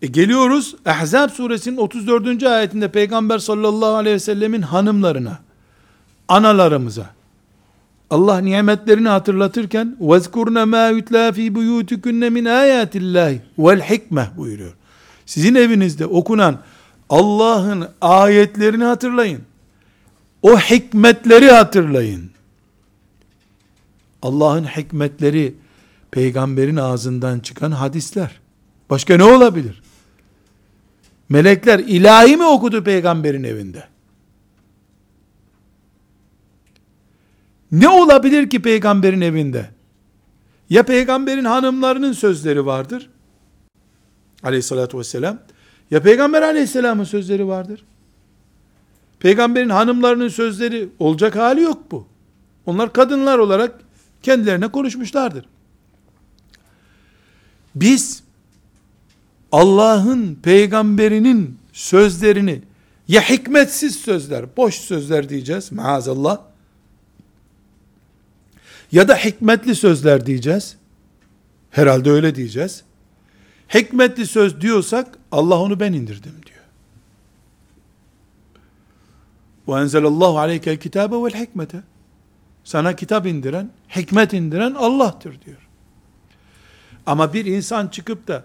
[0.02, 2.42] E geliyoruz Ahzab suresinin 34.
[2.42, 5.38] ayetinde Peygamber sallallahu aleyhi ve sellemin hanımlarına,
[6.28, 7.10] analarımıza,
[8.10, 14.74] Allah nimetlerini hatırlatırken وَذْكُرْنَ مَا يُتْلَى ف۪ي بُيُوتِكُنَّ مِنْ آيَاتِ اللّٰهِ وَالْحِكْمَةِ buyuruyor.
[15.26, 16.58] Sizin evinizde okunan
[17.10, 19.42] Allah'ın ayetlerini hatırlayın.
[20.42, 22.30] O hikmetleri hatırlayın.
[24.21, 25.55] Allah'ın hikmetleri
[26.11, 28.39] peygamberin ağzından çıkan hadisler.
[28.89, 29.81] Başka ne olabilir?
[31.29, 33.83] Melekler ilahi mi okudu peygamberin evinde?
[37.71, 39.69] Ne olabilir ki peygamberin evinde?
[40.69, 43.09] Ya peygamberin hanımlarının sözleri vardır.
[44.43, 45.39] Aleyhissalatü vesselam.
[45.91, 47.85] Ya peygamber aleyhisselamın sözleri vardır.
[49.19, 52.07] Peygamberin hanımlarının sözleri olacak hali yok bu.
[52.65, 53.84] Onlar kadınlar olarak
[54.25, 55.45] kendilerine konuşmuşlardır.
[57.75, 58.23] Biz
[59.51, 62.61] Allah'ın peygamberinin sözlerini
[63.07, 66.37] ya hikmetsiz sözler, boş sözler diyeceğiz maazallah
[68.91, 70.77] ya da hikmetli sözler diyeceğiz.
[71.71, 72.83] Herhalde öyle diyeceğiz.
[73.73, 76.65] Hikmetli söz diyorsak Allah onu ben indirdim diyor.
[79.67, 81.83] Ve enzelallahu aleykel kitabe vel hikmete.
[82.64, 85.68] Sana kitap indiren, hikmet indiren Allah'tır diyor.
[87.06, 88.44] Ama bir insan çıkıp da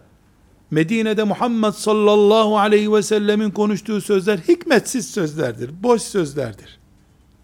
[0.71, 6.79] Medine'de Muhammed sallallahu aleyhi ve sellemin konuştuğu sözler hikmetsiz sözlerdir, boş sözlerdir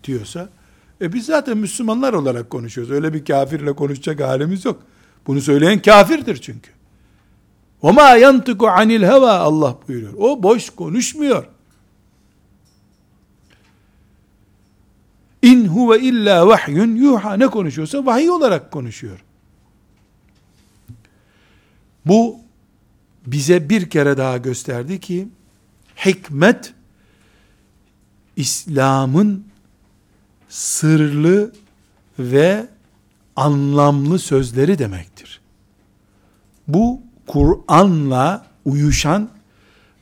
[0.04, 0.50] diyorsa
[1.02, 2.94] e biz zaten Müslümanlar olarak konuşuyoruz.
[2.94, 4.84] Öyle bir kafirle konuşacak halimiz yok.
[5.28, 6.72] Bunu söyleyen kafirdir çünkü.
[7.84, 10.14] وَمَا يَنْتِقُ عَنِ الْهَوَى Allah buyuruyor.
[10.18, 11.46] O boş konuşmuyor.
[15.47, 19.25] İn huve illa vahyun yuha ne konuşuyorsa vahiy olarak konuşuyor.
[22.07, 22.37] Bu
[23.27, 25.29] bize bir kere daha gösterdi ki
[26.07, 26.75] hikmet
[28.37, 29.45] İslam'ın
[30.49, 31.53] sırlı
[32.19, 32.67] ve
[33.37, 35.41] anlamlı sözleri demektir.
[36.69, 39.29] Bu Kur'an'la uyuşan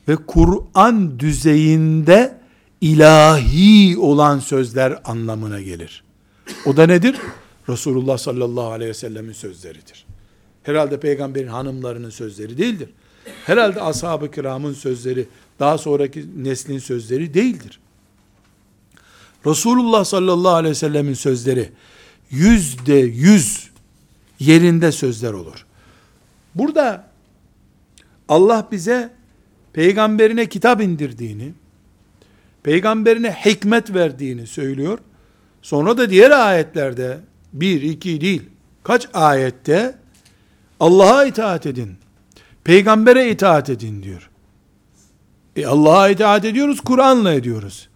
[0.08, 2.43] ve Kur'an düzeyinde
[2.80, 6.04] ilahi olan sözler anlamına gelir.
[6.66, 7.16] O da nedir?
[7.68, 10.06] Resulullah sallallahu aleyhi ve sellemin sözleridir.
[10.62, 12.88] Herhalde peygamberin hanımlarının sözleri değildir.
[13.46, 15.28] Herhalde ashab-ı kiramın sözleri,
[15.60, 17.80] daha sonraki neslin sözleri değildir.
[19.46, 21.70] Resulullah sallallahu aleyhi ve sellemin sözleri
[22.30, 23.70] yüzde yüz
[24.38, 25.66] yerinde sözler olur.
[26.54, 27.08] Burada
[28.28, 29.10] Allah bize
[29.72, 31.52] peygamberine kitap indirdiğini,
[32.64, 34.98] peygamberine hikmet verdiğini söylüyor.
[35.62, 37.18] Sonra da diğer ayetlerde
[37.52, 38.42] bir, iki değil,
[38.82, 39.98] kaç ayette
[40.80, 41.96] Allah'a itaat edin,
[42.64, 44.30] peygambere itaat edin diyor.
[45.56, 47.88] E Allah'a itaat ediyoruz, Kur'an'la ediyoruz.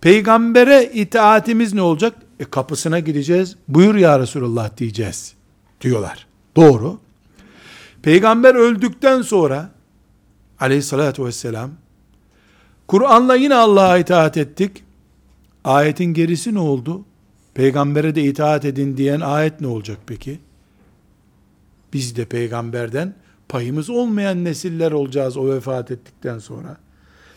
[0.00, 2.14] Peygambere itaatimiz ne olacak?
[2.40, 3.56] E kapısına gideceğiz.
[3.68, 5.34] Buyur ya Resulullah diyeceğiz.
[5.80, 6.26] Diyorlar.
[6.56, 7.00] Doğru.
[8.02, 9.70] Peygamber öldükten sonra
[10.60, 11.70] aleyhissalatü vesselam
[12.88, 14.84] Kur'an'la yine Allah'a itaat ettik.
[15.64, 17.04] Ayetin gerisi ne oldu?
[17.54, 20.40] Peygambere de itaat edin diyen ayet ne olacak peki?
[21.92, 23.14] Biz de peygamberden
[23.48, 26.76] payımız olmayan nesiller olacağız o vefat ettikten sonra.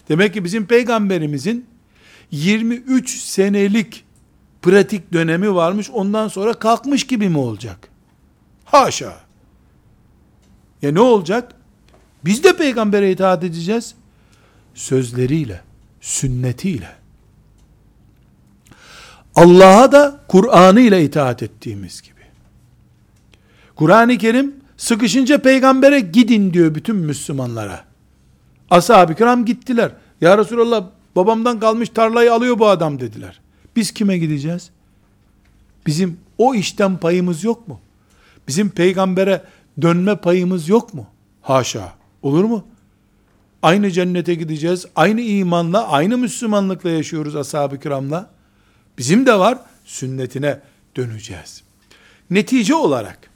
[0.10, 1.66] Demek ki bizim peygamberimizin
[2.32, 4.06] 23 senelik
[4.62, 7.90] pratik dönemi varmış ondan sonra kalkmış gibi mi olacak?
[8.66, 9.20] Haşa.
[10.82, 11.56] Ya ne olacak?
[12.26, 13.96] Biz de peygambere itaat edeceğiz.
[14.74, 15.62] Sözleriyle,
[16.02, 16.90] sünnetiyle.
[19.36, 22.22] Allah'a da Kur'an'ı ile itaat ettiğimiz gibi.
[23.76, 27.84] Kur'an-ı Kerim sıkışınca peygambere gidin diyor bütün Müslümanlara.
[28.70, 29.92] Ashab-ı kiram gittiler.
[30.22, 33.40] Ya Resulallah babamdan kalmış tarlayı alıyor bu adam dediler.
[33.76, 34.70] Biz kime gideceğiz?
[35.86, 37.80] Bizim o işten payımız yok mu?
[38.48, 39.44] Bizim peygambere
[39.82, 41.08] dönme payımız yok mu?
[41.42, 41.94] Haşa.
[42.22, 42.66] Olur mu?
[43.62, 44.86] Aynı cennete gideceğiz.
[44.96, 48.30] Aynı imanla, aynı Müslümanlıkla yaşıyoruz ashab-ı kiramla.
[48.98, 49.58] Bizim de var.
[49.86, 50.60] Sünnetine
[50.96, 51.64] döneceğiz.
[52.30, 53.32] Netice olarak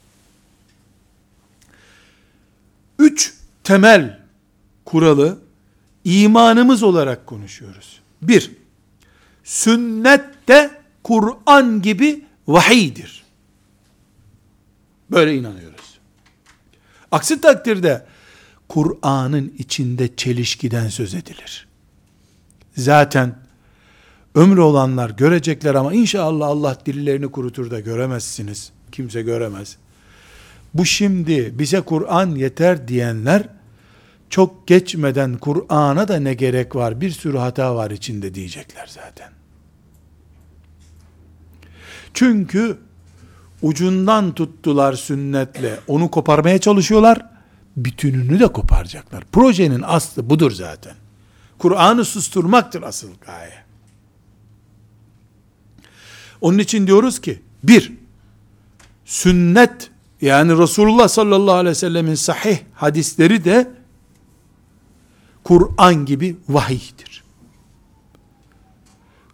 [2.98, 4.18] üç temel
[4.84, 5.38] kuralı
[6.04, 8.00] imanımız olarak konuşuyoruz.
[8.22, 8.50] Bir,
[9.44, 10.70] sünnet de
[11.04, 13.24] Kur'an gibi vahiydir.
[15.10, 15.98] Böyle inanıyoruz.
[17.12, 18.06] Aksi takdirde
[18.68, 21.66] Kur'an'ın içinde çelişkiden söz edilir.
[22.76, 23.36] Zaten
[24.34, 28.72] ömrü olanlar görecekler ama inşallah Allah dillerini kurutur da göremezsiniz.
[28.92, 29.76] Kimse göremez.
[30.74, 33.48] Bu şimdi bize Kur'an yeter diyenler
[34.30, 39.28] çok geçmeden Kur'an'a da ne gerek var bir sürü hata var içinde diyecekler zaten.
[42.14, 42.78] Çünkü
[43.62, 47.35] ucundan tuttular sünnetle onu koparmaya çalışıyorlar
[47.76, 49.24] bütününü de koparacaklar.
[49.32, 50.94] Projenin aslı budur zaten.
[51.58, 53.66] Kur'an'ı susturmaktır asıl gaye.
[56.40, 57.92] Onun için diyoruz ki, bir,
[59.04, 63.70] sünnet, yani Resulullah sallallahu aleyhi ve sellemin sahih hadisleri de,
[65.44, 67.24] Kur'an gibi vahiydir.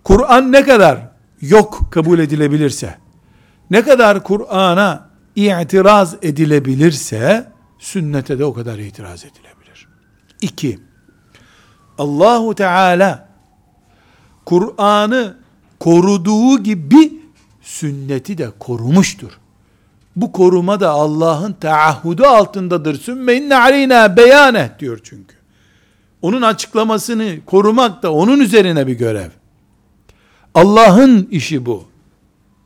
[0.04, 1.08] Kur'an ne kadar
[1.40, 2.98] yok kabul edilebilirse,
[3.70, 7.51] ne kadar Kur'an'a itiraz edilebilirse,
[7.82, 9.88] sünnete de o kadar itiraz edilebilir.
[10.40, 10.78] İki,
[11.98, 13.28] Allahu Teala
[14.44, 15.36] Kur'an'ı
[15.80, 17.12] koruduğu gibi
[17.62, 19.38] sünneti de korumuştur.
[20.16, 23.00] Bu koruma da Allah'ın taahhudu altındadır.
[23.00, 25.36] Sümme inne aleyna beyane diyor çünkü.
[26.22, 29.30] Onun açıklamasını korumak da onun üzerine bir görev.
[30.54, 31.84] Allah'ın işi bu.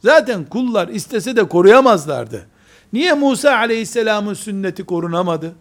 [0.05, 2.47] Zaten kullar istese de koruyamazlardı.
[2.93, 5.55] Niye Musa aleyhisselamın sünneti korunamadı?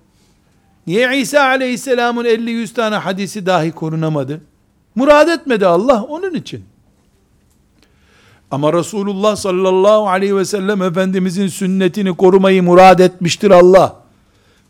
[0.88, 4.42] Niye İsa aleyhisselamın 50-100 tane hadisi dahi korunamadı?
[4.96, 6.66] Murad etmedi Allah onun için.
[8.52, 14.02] Ama Resulullah sallallahu aleyhi ve sellem Efendimizin sünnetini korumayı murad etmiştir Allah.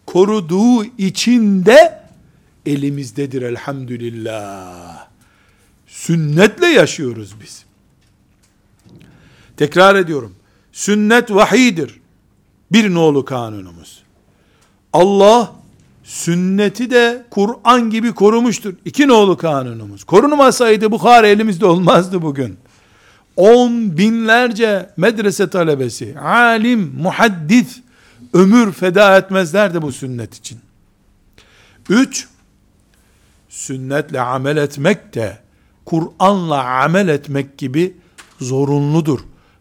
[0.06, 2.02] Koruduğu için de
[2.66, 5.08] elimizdedir elhamdülillah.
[5.88, 7.66] Sünnetle yaşıyoruz biz.
[9.58, 10.36] Tekrar ediyorum.
[10.72, 12.00] Sünnet vahidir.
[12.72, 14.04] Bir nolu kanunumuz.
[14.94, 15.52] Allah
[16.04, 18.74] sünneti de Kur'an gibi korumuştur.
[18.86, 20.04] İki nolu kanunumuz.
[20.04, 22.58] Korunmasaydı Bukhara elimizde olmazdı bugün.
[23.36, 27.80] On binlerce medrese talebesi, alim, muhaddis,
[28.34, 30.60] ömür feda etmezlerdi bu sünnet için.
[31.90, 32.28] Üç,
[33.50, 35.38] sünnetle amel etmek de
[35.86, 37.98] Kur'an'la amel etmek gibi
[38.42, 39.20] zorunludur.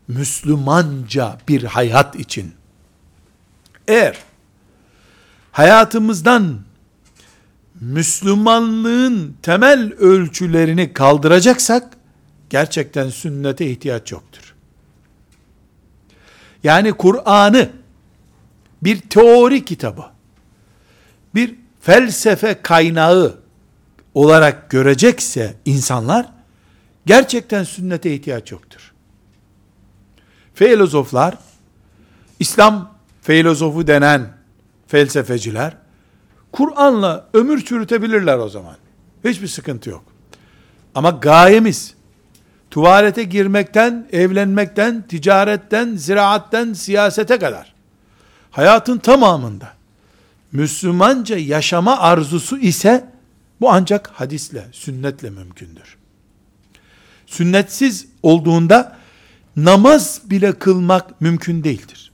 [0.09, 2.55] Müslümanca bir hayat için.
[3.89, 4.19] Eğer
[5.53, 6.61] hayatımızdan
[7.81, 11.97] Müslümanlığın temel ölçülerini kaldıracaksak
[12.51, 14.55] gerçekten sünnete ihtiyaç yoktur.
[16.63, 17.71] Yani Kur'an'ı
[18.83, 20.05] bir teori kitabı,
[21.35, 23.39] bir felsefe kaynağı
[24.15, 26.33] olarak görecekse insanlar
[27.07, 28.93] gerçekten sünnete ihtiyaç yoktur.
[30.55, 31.39] Filozoflar
[32.41, 32.94] İslam
[33.25, 34.33] filozofu denen
[34.87, 35.77] felsefeciler
[36.53, 38.77] Kur'an'la ömür çürütebilirler o zaman.
[39.25, 40.05] Hiçbir sıkıntı yok.
[40.95, 41.95] Ama gayemiz
[42.71, 47.75] tuvalete girmekten, evlenmekten, ticaretten, ziraatten, siyasete kadar
[48.51, 49.73] hayatın tamamında
[50.53, 53.11] Müslümanca yaşama arzusu ise
[53.61, 55.97] bu ancak hadisle, sünnetle mümkündür.
[57.27, 58.97] sünnetsiz olduğunda
[59.57, 62.13] namaz bile kılmak mümkün değildir.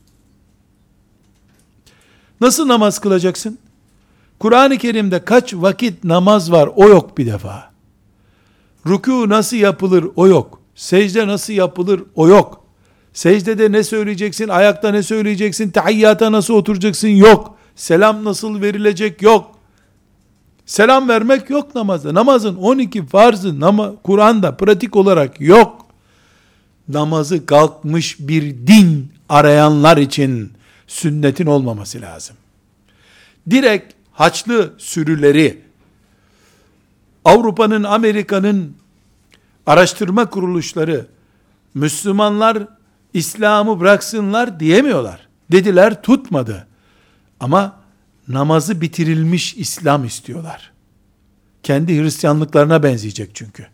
[2.41, 3.59] Nasıl namaz kılacaksın?
[4.39, 7.71] Kur'an-ı Kerim'de kaç vakit namaz var o yok bir defa.
[8.87, 10.61] Ruku nasıl yapılır o yok.
[10.75, 12.65] Secde nasıl yapılır o yok.
[13.13, 17.55] Secdede ne söyleyeceksin, ayakta ne söyleyeceksin, tahiyyata nasıl oturacaksın yok.
[17.77, 19.51] Selam nasıl verilecek yok.
[20.67, 22.15] Selam vermek yok namazda.
[22.15, 25.87] Namazın 12 farzı nama, Kur'an'da pratik olarak yok.
[26.89, 30.53] Namazı kalkmış bir din arayanlar için
[30.91, 32.37] sünnetin olmaması lazım.
[33.51, 35.63] Direkt haçlı sürüleri
[37.25, 38.77] Avrupa'nın, Amerika'nın
[39.67, 41.07] araştırma kuruluşları
[41.75, 42.67] Müslümanlar
[43.15, 45.29] İslam'ı bıraksınlar diyemiyorlar.
[45.53, 46.67] Dediler tutmadı.
[47.41, 47.77] Ama
[48.29, 50.73] namazı bitirilmiş İslam istiyorlar.
[51.63, 53.67] Kendi Hristiyanlıklarına benzeyecek çünkü.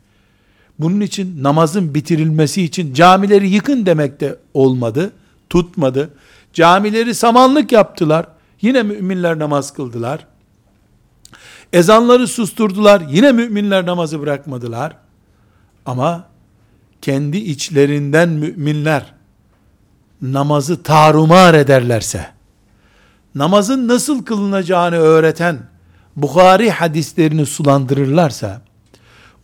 [0.78, 5.12] Bunun için namazın bitirilmesi için camileri yıkın demek de olmadı,
[5.50, 6.10] tutmadı.
[6.56, 8.26] Camileri samanlık yaptılar.
[8.60, 10.26] Yine müminler namaz kıldılar.
[11.72, 13.02] Ezanları susturdular.
[13.10, 14.96] Yine müminler namazı bırakmadılar.
[15.86, 16.24] Ama
[17.02, 19.14] kendi içlerinden müminler
[20.22, 22.26] namazı tarumar ederlerse,
[23.34, 25.58] namazın nasıl kılınacağını öğreten
[26.16, 28.60] Bukhari hadislerini sulandırırlarsa,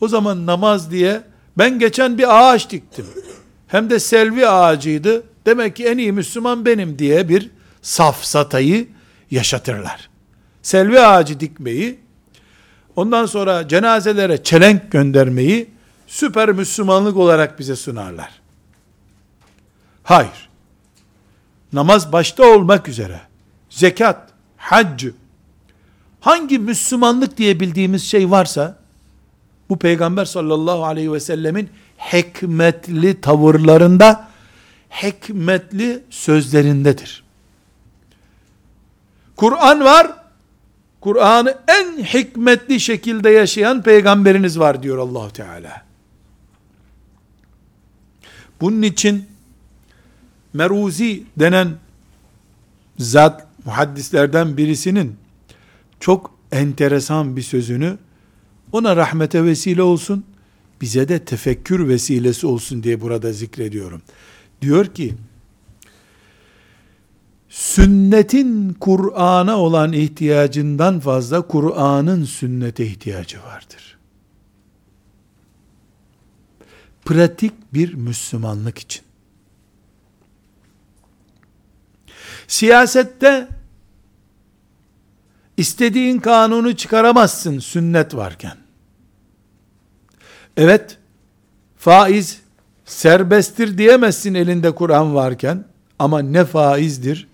[0.01, 1.23] o zaman namaz diye
[1.59, 3.07] ben geçen bir ağaç diktim.
[3.67, 5.32] Hem de selvi ağacıydı.
[5.47, 7.51] Demek ki en iyi Müslüman benim diye bir
[7.82, 8.88] safsatayı
[9.30, 10.11] yaşatırlar.
[10.62, 11.99] Selvi ağacı dikmeyi,
[12.97, 15.70] ondan sonra cenazelere çelenk göndermeyi
[16.07, 18.30] süper Müslümanlık olarak bize sunarlar.
[20.03, 20.49] Hayır.
[21.72, 23.20] Namaz başta olmak üzere,
[23.70, 25.05] zekat, hac,
[26.20, 28.78] hangi Müslümanlık diye bildiğimiz şey varsa,
[29.68, 31.70] bu peygamber sallallahu aleyhi ve sellemin
[32.12, 34.28] hikmetli tavırlarında,
[34.93, 37.24] hikmetli sözlerindedir.
[39.36, 40.12] Kur'an var,
[41.01, 45.82] Kur'an'ı en hikmetli şekilde yaşayan peygamberiniz var diyor allah Teala.
[48.61, 49.26] Bunun için
[50.53, 51.68] Meruzi denen
[52.99, 55.16] zat muhaddislerden birisinin
[56.01, 57.99] çok enteresan bir sözünü
[58.72, 60.24] ona rahmete vesile olsun,
[60.80, 64.03] bize de tefekkür vesilesi olsun diye burada zikrediyorum.
[64.63, 65.15] Diyor ki,
[67.49, 73.99] sünnetin Kur'an'a olan ihtiyacından fazla Kur'an'ın sünnete ihtiyacı vardır.
[77.05, 79.03] Pratik bir Müslümanlık için.
[82.47, 83.49] Siyasette
[85.57, 88.57] istediğin kanunu çıkaramazsın sünnet varken.
[90.57, 90.99] Evet,
[91.77, 92.41] faiz
[92.93, 95.64] serbesttir diyemezsin elinde Kur'an varken
[95.99, 97.28] ama ne faizdir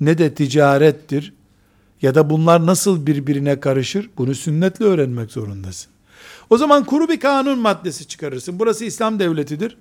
[0.00, 1.34] ne de ticarettir
[2.02, 5.92] ya da bunlar nasıl birbirine karışır bunu sünnetle öğrenmek zorundasın.
[6.50, 8.58] O zaman kuru bir kanun maddesi çıkarırsın.
[8.58, 9.76] Burası İslam devletidir.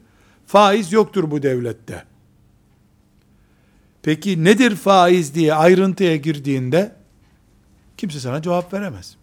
[0.48, 2.04] Faiz yoktur bu devlette.
[4.02, 6.96] Peki nedir faiz diye ayrıntıya girdiğinde
[7.98, 9.16] kimse sana cevap veremez.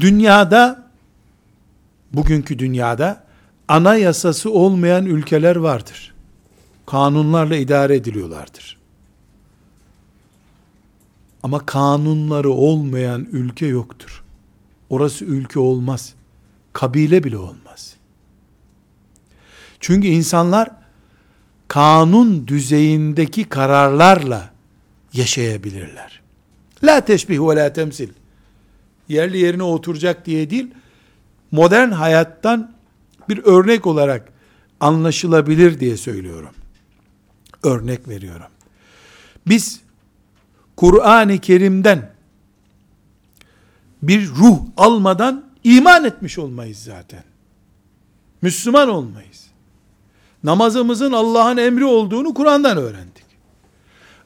[0.00, 0.90] Dünyada
[2.12, 3.31] bugünkü dünyada
[3.68, 6.14] anayasası olmayan ülkeler vardır.
[6.86, 8.78] Kanunlarla idare ediliyorlardır.
[11.42, 14.24] Ama kanunları olmayan ülke yoktur.
[14.90, 16.14] Orası ülke olmaz.
[16.72, 17.94] Kabile bile olmaz.
[19.80, 20.70] Çünkü insanlar
[21.68, 24.50] kanun düzeyindeki kararlarla
[25.12, 26.20] yaşayabilirler.
[26.84, 28.08] La teşbih ve la temsil.
[29.08, 30.70] Yerli yerine oturacak diye değil,
[31.50, 32.72] modern hayattan
[33.28, 34.32] bir örnek olarak
[34.80, 36.54] anlaşılabilir diye söylüyorum.
[37.62, 38.46] Örnek veriyorum.
[39.46, 39.80] Biz
[40.76, 42.12] Kur'an-ı Kerim'den
[44.02, 47.24] bir ruh almadan iman etmiş olmayız zaten.
[48.42, 49.46] Müslüman olmayız.
[50.44, 53.24] Namazımızın Allah'ın emri olduğunu Kur'an'dan öğrendik.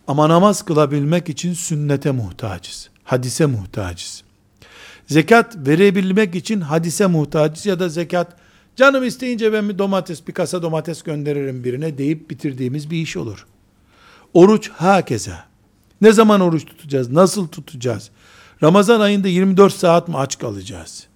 [0.08, 2.90] Ama namaz kılabilmek için sünnete muhtacız.
[3.04, 4.22] Hadise muhtacız.
[5.06, 8.36] Zekat verebilmek için hadise muhtacız ya da zekat
[8.76, 13.46] canım isteyince ben bir domates, bir kasa domates gönderirim birine deyip bitirdiğimiz bir iş olur.
[14.34, 15.44] Oruç hakeza.
[16.00, 17.10] Ne zaman oruç tutacağız?
[17.10, 18.10] Nasıl tutacağız?
[18.62, 21.06] Ramazan ayında 24 saat mi aç kalacağız?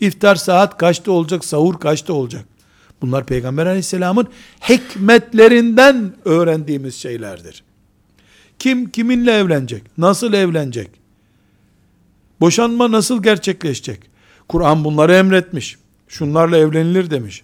[0.00, 1.44] İftar saat kaçta olacak?
[1.44, 2.44] Sahur kaçta olacak?
[3.02, 4.28] Bunlar Peygamber aleyhisselamın
[4.68, 7.62] hikmetlerinden öğrendiğimiz şeylerdir.
[8.58, 9.82] Kim kiminle evlenecek?
[9.98, 10.90] Nasıl evlenecek?
[12.40, 14.00] Boşanma nasıl gerçekleşecek?
[14.48, 15.76] Kur'an bunları emretmiş.
[16.14, 17.42] Şunlarla evlenilir demiş.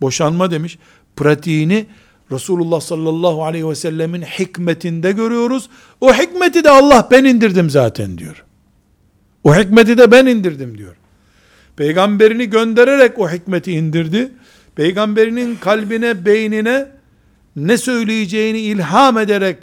[0.00, 0.78] Boşanma demiş.
[1.16, 1.86] Pratiğini
[2.32, 5.68] Resulullah sallallahu aleyhi ve sellemin hikmetinde görüyoruz.
[6.00, 8.44] O hikmeti de Allah ben indirdim zaten diyor.
[9.44, 10.96] O hikmeti de ben indirdim diyor.
[11.76, 14.32] Peygamberini göndererek o hikmeti indirdi.
[14.74, 16.88] Peygamberinin kalbine, beynine
[17.56, 19.58] ne söyleyeceğini ilham ederek,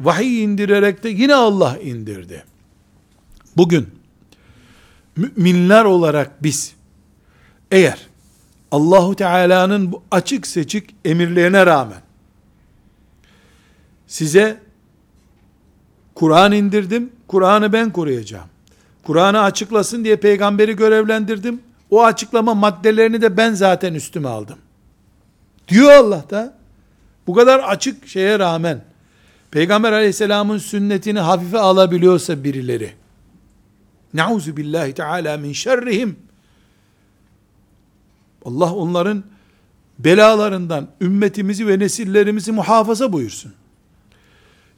[0.00, 2.44] vahiy indirerek de yine Allah indirdi.
[3.56, 3.86] Bugün
[5.16, 6.75] müminler olarak biz
[7.70, 8.06] eğer
[8.70, 12.00] Allahu Teala'nın bu açık seçik emirlerine rağmen
[14.06, 14.60] size
[16.14, 18.48] Kur'an indirdim, Kur'an'ı ben koruyacağım.
[19.02, 21.60] Kur'an'ı açıklasın diye peygamberi görevlendirdim.
[21.90, 24.58] O açıklama maddelerini de ben zaten üstüme aldım.
[25.68, 26.54] Diyor Allah da.
[27.26, 28.84] Bu kadar açık şeye rağmen
[29.50, 32.92] Peygamber aleyhisselamın sünnetini hafife alabiliyorsa birileri
[34.14, 36.16] Nauzu billahi teala min şerrihim
[38.46, 39.24] Allah onların
[39.98, 43.52] belalarından ümmetimizi ve nesillerimizi muhafaza buyursun.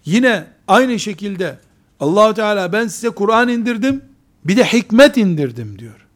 [0.04, 1.58] Yine aynı şekilde
[2.00, 4.04] Allahu Teala ben size Kur'an indirdim,
[4.44, 6.06] bir de hikmet indirdim diyor.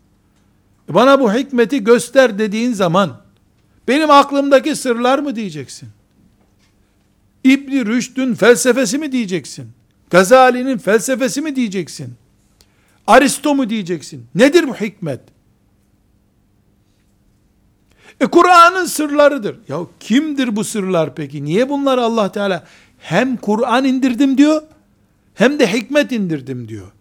[0.89, 3.21] Bana bu hikmeti göster dediğin zaman
[3.89, 5.89] benim aklımdaki sırlar mı diyeceksin?
[7.45, 9.69] İbni Rüşd'ün felsefesi mi diyeceksin?
[10.11, 12.15] Gazali'nin felsefesi mi diyeceksin?
[13.07, 14.27] Aristo mu diyeceksin?
[14.35, 15.21] Nedir bu hikmet?
[18.21, 19.57] E Kur'an'ın sırlarıdır.
[19.69, 21.45] Ya kimdir bu sırlar peki?
[21.45, 22.65] Niye bunlar Allah Teala
[22.99, 24.63] hem Kur'an indirdim diyor,
[25.35, 26.93] hem de hikmet indirdim diyor.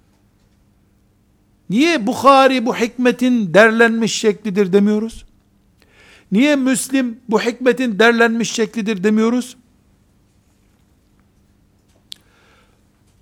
[1.70, 5.26] Niye Bukhari bu hikmetin derlenmiş şeklidir demiyoruz?
[6.32, 9.58] Niye Müslim bu hikmetin derlenmiş şeklidir demiyoruz?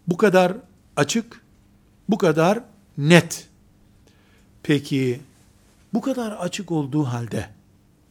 [0.08, 0.54] Bu kadar
[0.96, 1.42] açık,
[2.10, 2.60] bu kadar
[2.98, 3.48] net.
[4.64, 5.20] Peki,
[5.94, 7.50] bu kadar açık olduğu halde,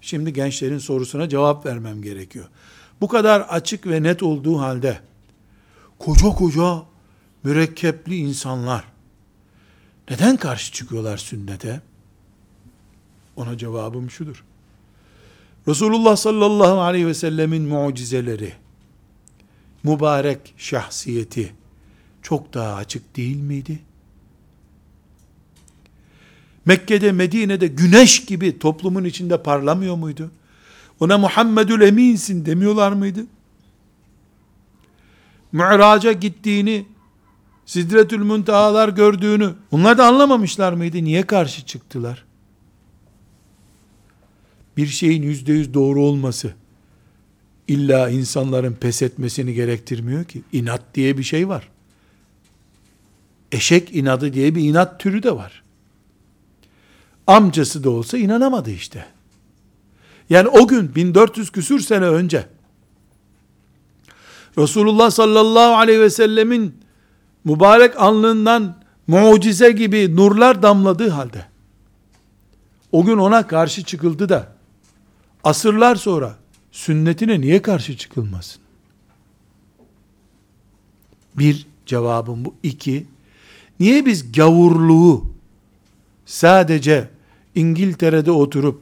[0.01, 2.49] şimdi gençlerin sorusuna cevap vermem gerekiyor.
[3.01, 5.01] Bu kadar açık ve net olduğu halde,
[5.99, 6.82] koca koca
[7.42, 8.84] mürekkepli insanlar,
[10.11, 11.80] neden karşı çıkıyorlar sünnete?
[13.36, 14.44] Ona cevabım şudur.
[15.68, 18.53] Resulullah sallallahu aleyhi ve sellemin mucizeleri,
[19.82, 21.55] mübarek şahsiyeti
[22.22, 23.78] çok daha açık değil miydi?
[26.68, 30.30] Mekke'de, Medine'de güneş gibi toplumun içinde parlamıyor muydu?
[31.00, 33.26] Ona Muhammedül Eminsin demiyorlar mıydı?
[35.52, 36.86] Mi'raca gittiğini,
[37.66, 41.04] Sidretül Muntahalar gördüğünü, onlar da anlamamışlar mıydı?
[41.04, 42.24] Niye karşı çıktılar?
[44.76, 46.54] Bir şeyin yüzde yüz doğru olması,
[47.68, 50.42] illa insanların pes etmesini gerektirmiyor ki.
[50.52, 51.68] İnat diye bir şey var.
[53.52, 55.67] Eşek inadı diye bir inat türü de var.
[57.29, 59.07] Amcası da olsa inanamadı işte.
[60.31, 62.47] Yani o gün 1400 küsür sene önce
[64.59, 66.74] Resulullah sallallahu aleyhi ve sellemin
[67.45, 71.47] mübarek anlığından mucize gibi nurlar damladığı halde
[72.93, 74.53] o gün ona karşı çıkıldı da
[75.45, 76.37] asırlar sonra
[76.72, 78.62] sünnetine niye karşı çıkılmasın?
[81.35, 82.55] Bir cevabım bu.
[82.62, 83.07] iki
[83.81, 85.24] niye biz gavurluğu
[86.26, 87.17] sadece
[87.59, 88.80] İngiltere'de oturup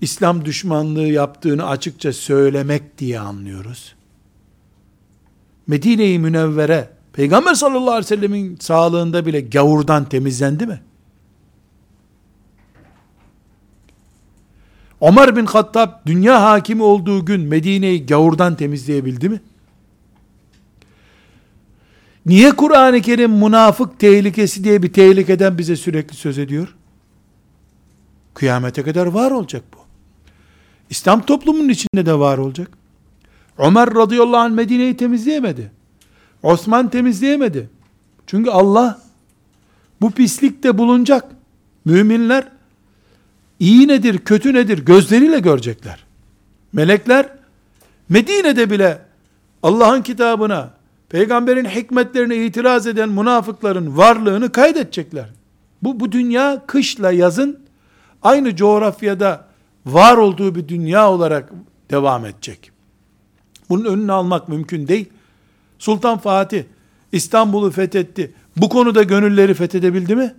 [0.00, 3.94] İslam düşmanlığı yaptığını açıkça söylemek diye anlıyoruz.
[5.66, 10.80] Medine-i Münevvere Peygamber sallallahu aleyhi ve sellemin sağlığında bile gavurdan temizlendi mi?
[15.00, 19.40] Ömer bin Hattab dünya hakimi olduğu gün Medine'yi gavurdan temizleyebildi mi?
[22.26, 26.74] Niye Kur'an-ı Kerim münafık tehlikesi diye bir tehlikeden bize sürekli söz ediyor?
[28.34, 29.78] Kıyamete kadar var olacak bu.
[30.90, 32.68] İslam toplumunun içinde de var olacak.
[33.58, 35.70] Ömer radıyallahu anh Medine'yi temizleyemedi.
[36.42, 37.70] Osman temizleyemedi.
[38.26, 39.00] Çünkü Allah
[40.00, 41.24] bu pislikte bulunacak.
[41.84, 42.48] Müminler
[43.60, 46.04] iyi nedir, kötü nedir gözleriyle görecekler.
[46.72, 47.28] Melekler
[48.08, 48.98] Medine'de bile
[49.62, 50.70] Allah'ın kitabına,
[51.08, 55.28] peygamberin hikmetlerine itiraz eden münafıkların varlığını kaydedecekler.
[55.82, 57.63] Bu, bu dünya kışla yazın
[58.24, 59.48] aynı coğrafyada
[59.86, 61.52] var olduğu bir dünya olarak
[61.90, 62.70] devam edecek.
[63.68, 65.08] Bunun önünü almak mümkün değil.
[65.78, 66.64] Sultan Fatih
[67.12, 68.34] İstanbul'u fethetti.
[68.56, 70.34] Bu konuda gönülleri fethedebildi mi?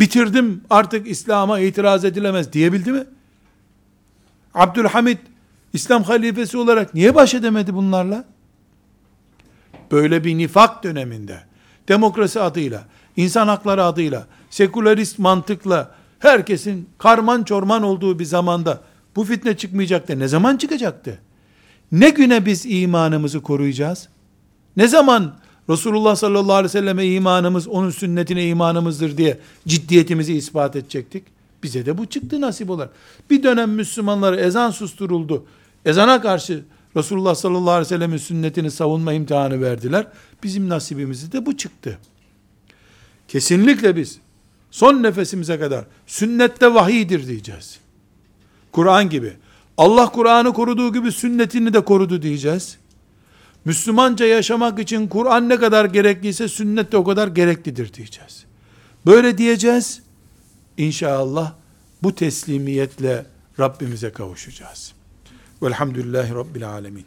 [0.00, 3.04] Bitirdim artık İslam'a itiraz edilemez diyebildi mi?
[4.54, 5.18] Abdülhamid
[5.72, 8.24] İslam halifesi olarak niye baş edemedi bunlarla?
[9.92, 11.40] Böyle bir nifak döneminde
[11.88, 12.84] demokrasi adıyla,
[13.18, 18.80] insan hakları adıyla, sekülerist mantıkla herkesin karman çorman olduğu bir zamanda
[19.16, 20.18] bu fitne çıkmayacaktı.
[20.18, 21.18] Ne zaman çıkacaktı?
[21.92, 24.08] Ne güne biz imanımızı koruyacağız?
[24.76, 25.34] Ne zaman
[25.70, 31.24] Resulullah sallallahu aleyhi ve selleme imanımız, onun sünnetine imanımızdır diye ciddiyetimizi ispat edecektik?
[31.62, 32.90] Bize de bu çıktı nasip olarak.
[33.30, 35.44] Bir dönem Müslümanları ezan susturuldu.
[35.84, 36.64] Ezana karşı
[36.96, 40.06] Resulullah sallallahu aleyhi ve sellemin sünnetini savunma imtihanı verdiler.
[40.42, 41.98] Bizim nasibimizi de bu çıktı.
[43.28, 44.18] Kesinlikle biz
[44.70, 47.78] son nefesimize kadar sünnette vahiydir diyeceğiz.
[48.72, 49.32] Kur'an gibi.
[49.76, 52.78] Allah Kur'an'ı koruduğu gibi sünnetini de korudu diyeceğiz.
[53.64, 58.44] Müslümanca yaşamak için Kur'an ne kadar gerekliyse sünnet de o kadar gereklidir diyeceğiz.
[59.06, 60.02] Böyle diyeceğiz.
[60.76, 61.52] İnşallah
[62.02, 63.26] bu teslimiyetle
[63.60, 64.92] Rabbimize kavuşacağız.
[65.62, 67.04] Velhamdülillahi Rabbil Alemin.